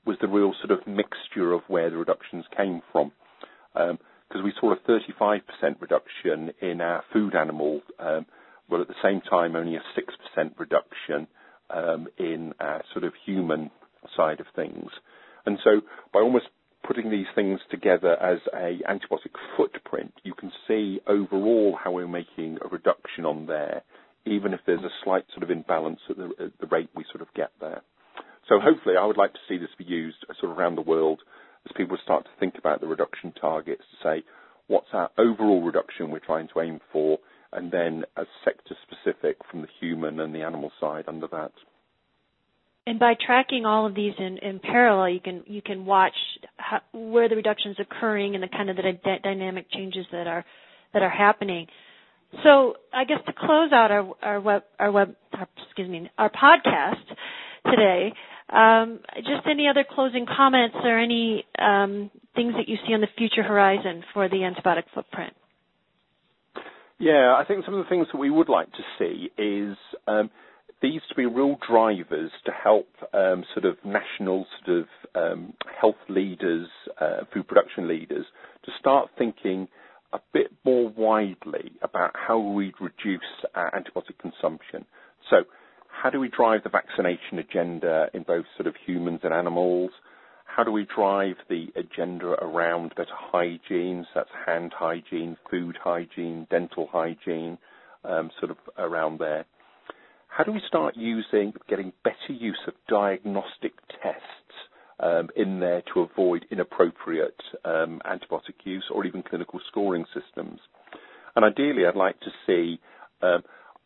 was 0.06 0.18
the 0.22 0.28
real 0.28 0.54
sort 0.66 0.78
of 0.78 0.86
mixture 0.88 1.54
of 1.54 1.62
where 1.68 1.90
the 1.90 1.98
reductions 1.98 2.46
came 2.56 2.82
from. 2.92 3.12
Because 4.34 4.46
we 4.46 4.54
saw 4.60 4.74
a 4.74 4.78
35% 5.22 5.44
reduction 5.80 6.52
in 6.60 6.82
our 6.82 7.04
food 7.14 7.36
animal, 7.36 7.82
um, 8.00 8.26
but 8.68 8.82
at 8.82 8.88
the 8.88 8.96
same 9.04 9.22
time 9.22 9.56
only 9.56 9.76
a 9.76 9.82
6% 10.40 10.52
reduction 10.58 11.28
um, 11.70 12.08
in 12.18 12.52
our 12.60 12.84
sort 12.94 13.06
of 13.06 13.14
human 13.24 13.70
side 14.18 14.40
of 14.40 14.48
things. 14.56 14.90
And 15.46 15.60
so 15.64 15.82
by 16.12 16.22
almost 16.22 16.46
putting 16.84 17.12
these 17.12 17.28
things 17.36 17.60
together 17.70 18.20
as 18.20 18.40
a 18.56 18.80
antibiotic 18.90 19.34
footprint, 19.56 20.14
you 20.24 20.34
can 20.34 20.52
see 20.68 21.00
overall 21.06 21.78
how 21.82 21.92
we're 21.92 22.08
making 22.08 22.58
a 22.66 22.68
reduction 22.70 23.26
on 23.26 23.46
there, 23.46 23.84
even 24.26 24.52
if 24.52 24.62
there's 24.66 24.84
a 24.84 24.90
slight 25.04 25.26
sort 25.32 25.44
of 25.44 25.52
imbalance 25.52 26.00
at 26.10 26.18
the, 26.18 26.32
at 26.44 26.60
the 26.60 26.68
rate 26.72 26.90
we 26.96 27.06
sort 27.12 27.22
of 27.22 27.32
get 27.36 27.52
there. 27.62 27.84
So 28.50 28.60
hopefully, 28.60 28.96
I 29.00 29.06
would 29.06 29.18
like 29.18 29.34
to 29.34 29.40
see 29.48 29.58
this 29.58 29.70
be 29.78 29.86
used 29.86 30.26
sort 30.40 30.52
of 30.52 30.58
around 30.58 30.76
the 30.76 30.82
world 30.82 31.22
as 31.66 31.72
people 31.76 31.98
start 32.04 32.26
to 32.26 32.32
think 32.40 32.56
about 32.58 32.82
the 32.82 32.88
reduction 32.88 33.32
targets 33.40 33.84
to 33.92 34.08
say 34.08 34.24
what's 34.68 34.88
our 34.94 35.10
overall 35.18 35.62
reduction 35.62 36.10
we're 36.10 36.20
trying 36.20 36.48
to 36.54 36.62
aim 36.62 36.80
for, 36.92 37.20
and 37.52 37.72
then 37.72 38.04
as 38.18 38.26
sector 38.44 38.76
specific 38.84 39.38
from 39.50 39.62
the 39.62 39.68
human 39.80 40.20
and 40.20 40.34
the 40.34 40.42
animal 40.42 40.72
side 40.80 41.06
under 41.08 41.28
that. 41.28 41.52
And 42.86 43.00
by 43.00 43.14
tracking 43.26 43.66
all 43.66 43.86
of 43.86 43.96
these 43.96 44.14
in, 44.18 44.38
in 44.40 44.60
parallel, 44.60 45.10
you 45.10 45.22
can 45.22 45.44
you 45.46 45.62
can 45.62 45.86
watch 45.86 46.16
how, 46.58 46.82
where 46.92 47.30
the 47.30 47.36
reduction 47.36 47.72
is 47.72 47.78
occurring 47.80 48.36
and 48.36 48.44
the 48.44 48.50
kind 48.50 48.70
of 48.70 48.76
the 48.76 48.82
d- 48.82 49.18
dynamic 49.24 49.72
changes 49.72 50.06
that 50.12 50.28
are 50.28 50.44
that 50.94 51.02
are 51.02 51.10
happening. 51.10 51.68
So 52.44 52.76
I 52.94 53.06
guess 53.06 53.20
to 53.26 53.34
close 53.34 53.72
out 53.72 53.92
our 53.92 54.14
our 54.22 54.42
web 54.42 54.64
our 54.80 54.92
web 54.92 55.16
excuse 55.66 55.90
me 55.90 56.10
our 56.18 56.30
podcast 56.30 57.06
today, 57.70 58.12
just 59.18 59.48
any 59.50 59.68
other 59.68 59.84
closing 59.90 60.26
comments 60.26 60.76
or 60.84 61.00
any 61.00 61.46
um, 61.58 62.12
things 62.36 62.54
that 62.58 62.68
you 62.68 62.78
see 62.88 62.94
on 62.94 63.02
the 63.02 63.08
future 63.18 63.44
horizon 63.44 64.04
for 64.14 64.30
the 64.30 64.38
antibiotic 64.38 64.84
footprint? 64.94 65.34
Yeah, 67.00 67.36
I 67.38 67.44
think 67.46 67.66
some 67.66 67.74
of 67.74 67.84
the 67.84 67.90
things 67.90 68.08
that 68.12 68.18
we 68.18 68.30
would 68.30 68.50
like 68.50 68.70
to 68.72 68.84
see 69.00 69.30
is 69.42 69.76
um, 70.08 70.30
these 70.82 71.02
to 71.10 71.16
be 71.16 71.26
real 71.26 71.58
drivers 71.68 72.32
to 72.46 72.52
help 72.52 72.88
um, 73.14 73.44
sort 73.54 73.66
of 73.66 73.78
national 73.84 74.46
sort 74.64 74.80
of 74.80 74.86
um, 75.16 75.54
health 75.80 75.96
leaders, 76.08 76.68
uh, 77.02 77.22
food 77.34 77.48
production 77.48 77.88
leaders, 77.88 78.26
to 78.66 78.72
start 78.80 79.10
thinking 79.18 79.68
a 80.14 80.20
bit 80.34 80.52
more 80.64 80.90
widely 80.90 81.72
about 81.82 82.12
how 82.14 82.38
we'd 82.38 82.76
reduce 82.80 83.22
our 83.56 83.72
antibiotic 83.72 84.20
consumption. 84.20 84.86
How 86.02 86.10
do 86.10 86.20
we 86.20 86.28
drive 86.28 86.64
the 86.64 86.70
vaccination 86.70 87.40
agenda 87.40 88.08
in 88.14 88.24
both 88.24 88.46
sort 88.58 88.68
of 88.68 88.76
humans 88.86 89.22
and 89.24 89.34
animals? 89.34 89.92
How 90.46 90.64
do 90.64 90.72
we 90.72 90.86
drive 90.94 91.36
the 91.50 91.68
agenda 91.76 92.28
around 92.28 92.94
better 92.96 93.16
hygiene, 93.16 94.06
so 94.14 94.20
that's 94.20 94.30
hand 94.46 94.74
hygiene, 94.78 95.38
food 95.50 95.78
hygiene, 95.82 96.46
dental 96.52 96.88
hygiene, 96.92 97.58
um, 98.04 98.30
sort 98.40 98.52
of 98.52 98.58
around 98.78 99.20
there? 99.20 99.46
how 100.36 100.44
do 100.44 100.52
we 100.52 100.62
start 100.68 100.96
using, 100.98 101.54
getting 101.70 101.94
better 102.04 102.34
use 102.34 102.60
of 102.68 102.74
diagnostic 102.90 103.74
tests 104.02 104.24
um, 105.00 105.30
in 105.36 105.60
there 105.60 105.84
to 105.94 106.00
avoid 106.02 106.46
inappropriate 106.50 107.40
um, 107.66 108.02
antibiotic 108.06 108.56
use 108.64 108.86
or 108.92 109.06
even 109.06 109.22
clinical 109.22 109.60
scoring 109.68 110.06
systems? 110.12 110.60
And 111.36 111.46
ideally, 111.46 111.86
I'd 111.88 111.96
like 111.96 112.20
to 112.22 112.32
see 112.48 112.80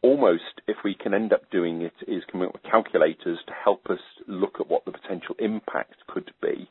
almost, 0.08 0.62
if 0.68 0.78
we 0.86 0.96
can 0.96 1.14
end 1.14 1.34
up 1.34 1.52
doing 1.52 1.82
it, 1.82 1.94
is 2.08 2.24
coming 2.32 2.48
up 2.48 2.54
with 2.54 2.72
calculators 2.72 3.40
to 3.46 3.54
help 3.54 3.88
us 3.90 4.00
look 4.28 4.56
at 4.60 4.70
what 4.70 4.86
the 4.86 4.92
potential 4.92 5.36
impact 5.40 5.96
could 6.08 6.32
be, 6.42 6.70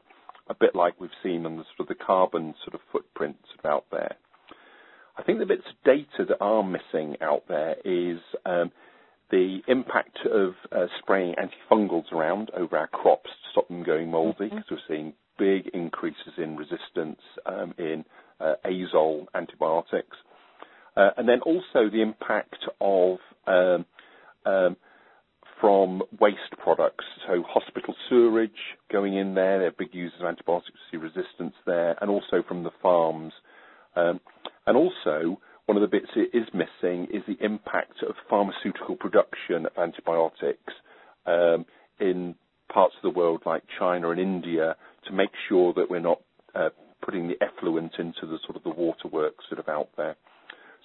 a 0.49 0.55
bit 0.55 0.75
like 0.75 0.99
we've 0.99 1.11
seen 1.23 1.45
on 1.45 1.57
the 1.59 1.65
sort 1.65 1.81
of 1.81 1.89
the 1.89 2.05
carbon 2.05 2.55
sort 2.65 2.75
of 2.75 2.81
footprints 2.91 3.49
out 3.65 3.85
there. 3.91 4.17
I 5.19 5.23
think 5.23 5.39
the 5.39 5.47
bits 5.47 5.65
of 5.69 5.85
data 5.85 6.25
that 6.29 6.41
are 6.41 6.63
missing 6.63 7.17
out 7.21 7.45
there 7.49 7.77
is 7.85 8.19
um, 8.47 8.73
the 9.31 9.61
impact 9.69 10.19
of 10.25 10.55
uh, 10.73 10.87
spraying 10.99 11.35
antifungals 11.35 12.11
around 12.13 12.51
over 12.57 12.77
our 12.79 12.87
crops 12.87 13.31
to 13.31 13.51
stop 13.53 13.69
them 13.69 13.83
going 13.83 14.11
mouldy, 14.11 14.49
because 14.49 14.65
mm-hmm. 14.65 14.75
we're 14.75 14.97
seeing 14.97 15.13
big 15.39 15.69
increases 15.75 16.35
in 16.39 16.57
resistance 16.57 17.21
um, 17.45 17.75
in 17.79 18.05
uh, 18.41 18.55
azole 18.65 19.27
antibiotics. 19.35 20.17
Uh, 20.97 21.11
and 21.17 21.29
then 21.29 21.41
also 21.43 21.91
the 21.91 22.01
impact 22.01 22.65
of 22.81 23.19
um, 23.47 23.85
um, 24.45 24.77
from 25.61 26.03
waste 26.21 26.39
products. 26.63 27.05
So 27.27 27.43
hospital 27.47 27.95
sewerage 28.09 28.51
going 28.91 29.17
in 29.17 29.35
there, 29.35 29.59
they're 29.59 29.73
big 29.73 29.95
users 29.95 30.21
of 30.21 30.27
antibiotics, 30.27 30.79
see 30.91 30.97
resistance 30.97 31.55
there, 31.67 31.97
and 32.01 32.11
also 32.11 32.43
from 32.47 32.63
the 32.63 32.71
farms. 32.83 33.33
Um, 33.95 34.21
and 34.67 34.77
also 34.77 35.41
one 35.67 35.77
of 35.77 35.81
the 35.81 35.89
bits 35.89 36.11
it 36.15 36.37
is 36.37 36.47
missing 36.55 37.09
is 37.13 37.23
the 37.27 37.45
impact 37.45 38.03
of 38.09 38.15
pharmaceutical 38.29 38.97
production 38.97 39.67
of 39.67 39.73
antibiotics 39.79 40.73
in 41.99 42.35
parts 42.73 42.95
of 42.97 43.03
the 43.03 43.19
world 43.19 43.43
like 43.47 43.63
China 43.79 44.11
and 44.11 44.21
India 44.21 44.77
to 45.07 45.13
make 45.13 45.31
sure 45.49 45.73
that 45.75 45.91
we're 45.91 46.01
not 46.01 46.21
uh, 46.55 46.69
putting 47.03 47.29
the 47.29 47.37
effluent 47.43 47.93
into 47.99 48.27
the 48.27 48.39
sort 48.45 48.57
of 48.57 48.63
the 48.63 48.71
waterworks 48.71 49.45
out 49.69 49.89
there. 49.97 50.17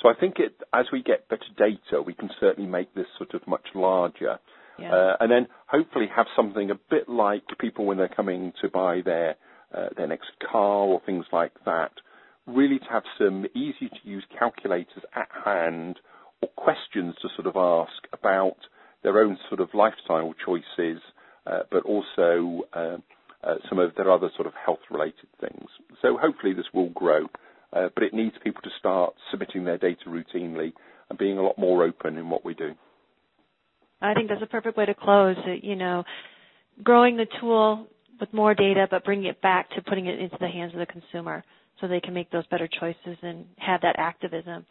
So 0.02 0.10
I 0.10 0.14
think 0.20 0.40
it, 0.40 0.56
as 0.74 0.86
we 0.92 1.04
get 1.04 1.30
better 1.30 1.42
data, 1.58 2.02
we 2.02 2.14
can 2.14 2.30
certainly 2.40 2.70
make 2.70 2.94
this 2.96 3.06
sort 3.18 3.34
of 3.34 3.48
much 3.48 3.68
larger. 3.76 4.40
Yeah. 4.80 4.94
Uh, 4.94 5.18
and 5.20 5.32
then 5.32 5.48
hopefully 5.68 6.08
have 6.16 6.26
something 6.36 6.72
a 6.72 6.80
bit 6.90 7.08
like 7.08 7.44
people 7.60 7.86
when 7.86 7.98
they're 7.98 8.08
coming 8.08 8.54
to 8.62 8.70
buy 8.70 9.02
their 9.04 9.36
uh, 9.76 9.88
their 9.96 10.08
next 10.08 10.32
car 10.52 10.86
or 10.86 11.02
things 11.06 11.26
like 11.32 11.54
that. 11.66 11.92
Really 12.48 12.80
to 12.80 12.86
have 12.92 13.04
some 13.18 13.46
easy 13.56 13.90
to 13.90 14.10
use 14.10 14.26
calculators 14.38 15.04
at 15.16 15.30
hand 15.46 16.00
or 16.42 16.50
questions 16.50 17.16
to 17.22 17.30
sort 17.36 17.48
of 17.48 17.56
ask 17.56 18.04
about 18.12 18.58
their 19.04 19.20
own 19.20 19.38
sort 19.50 19.62
of 19.62 19.70
lifestyle 19.74 20.34
choices, 20.46 21.02
uh, 21.46 21.60
but 21.72 21.84
also 21.84 22.62
uh, 22.74 22.98
uh, 23.44 23.56
some 23.70 23.80
of 23.80 23.96
their 23.96 24.12
other 24.12 24.30
sort 24.36 24.48
of 24.48 24.54
health 24.66 24.80
related 24.90 25.28
things. 25.40 25.70
So 26.02 26.18
hopefully 26.18 26.54
this 26.54 26.66
will 26.74 26.90
grow, 26.90 27.28
uh, 27.74 27.90
but 27.94 28.04
it 28.04 28.14
needs 28.14 28.36
people 28.44 28.62
to 28.64 28.70
start 28.80 29.14
submitting 29.30 29.64
their 29.64 29.78
data 29.78 30.02
routinely 30.08 30.74
and 31.10 31.18
being 31.18 31.38
a 31.38 31.42
lot 31.42 31.58
more 31.58 31.84
open 31.84 32.18
in 32.18 32.30
what 32.30 32.46
we 32.46 32.54
do. 32.54 32.74
I 34.02 34.14
think 34.14 34.30
that's 34.30 34.42
a 34.42 34.48
perfect 34.48 34.78
way 34.78 34.86
to 34.86 34.96
close. 34.96 35.36
You 35.62 35.76
know, 35.76 36.04
growing 36.84 37.18
the 37.18 37.28
tool 37.40 37.88
with 38.20 38.34
more 38.34 38.54
data, 38.54 38.88
but 38.90 39.04
bringing 39.04 39.26
it 39.26 39.42
back 39.42 39.70
to 39.72 39.82
putting 39.82 40.08
it 40.08 40.20
into 40.20 40.38
the 40.40 40.48
hands 40.48 40.74
of 40.74 40.80
the 40.80 40.86
consumer 40.86 41.44
so 41.80 41.88
they 41.88 42.00
can 42.00 42.14
make 42.14 42.32
those 42.32 42.46
better 42.48 42.70
choices 42.80 43.18
and 43.22 43.46
have 43.58 43.82
that 43.82 43.96
activism. 43.98 44.66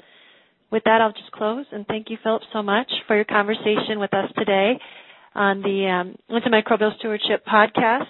With 0.70 0.84
that, 0.84 1.00
I'll 1.00 1.12
just 1.12 1.32
close 1.32 1.66
and 1.72 1.86
thank 1.86 2.10
you, 2.10 2.16
Philip, 2.22 2.42
so 2.52 2.62
much 2.62 2.90
for 3.06 3.16
your 3.16 3.24
conversation 3.24 3.98
with 3.98 4.14
us 4.14 4.30
today 4.38 4.78
on 5.34 5.62
the 5.62 5.86
um, 5.86 6.16
Antimicrobial 6.30 6.96
Stewardship 6.98 7.44
podcast. 7.44 8.06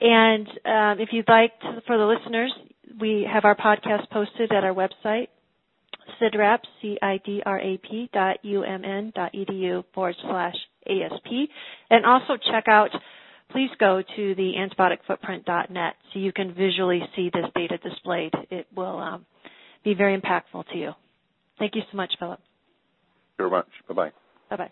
And 0.00 0.46
um, 0.64 1.00
if 1.00 1.08
you'd 1.12 1.28
like, 1.28 1.58
to, 1.60 1.82
for 1.86 1.98
the 1.98 2.04
listeners, 2.04 2.52
we 3.00 3.26
have 3.30 3.44
our 3.44 3.56
podcast 3.56 4.08
posted 4.10 4.52
at 4.52 4.64
our 4.64 4.74
website, 4.74 5.28
CIDRAP, 6.20 6.60
C-I-D-R-A-P 6.82 8.10
dot 8.12 8.36
U-M-N 8.42 9.12
dot 9.14 9.32
edu 9.34 9.84
forward 9.94 10.16
slash 10.22 10.54
ASP. 10.86 11.50
And 11.90 12.04
also 12.06 12.36
check 12.50 12.64
out, 12.68 12.90
please 13.50 13.70
go 13.78 14.02
to 14.16 14.34
the 14.34 14.52
antibioticfootprint.net 14.56 15.94
so 16.12 16.18
you 16.18 16.32
can 16.32 16.54
visually 16.54 17.02
see 17.14 17.30
this 17.32 17.44
data 17.54 17.78
displayed. 17.78 18.32
It 18.50 18.66
will 18.74 18.98
um, 18.98 19.26
be 19.84 19.94
very 19.94 20.18
impactful 20.18 20.68
to 20.72 20.78
you. 20.78 20.92
Thank 21.58 21.74
you 21.74 21.82
so 21.90 21.96
much, 21.96 22.12
Philip. 22.18 22.40
Very 23.36 23.50
much. 23.50 23.68
Bye-bye. 23.88 24.10
Bye-bye. 24.50 24.70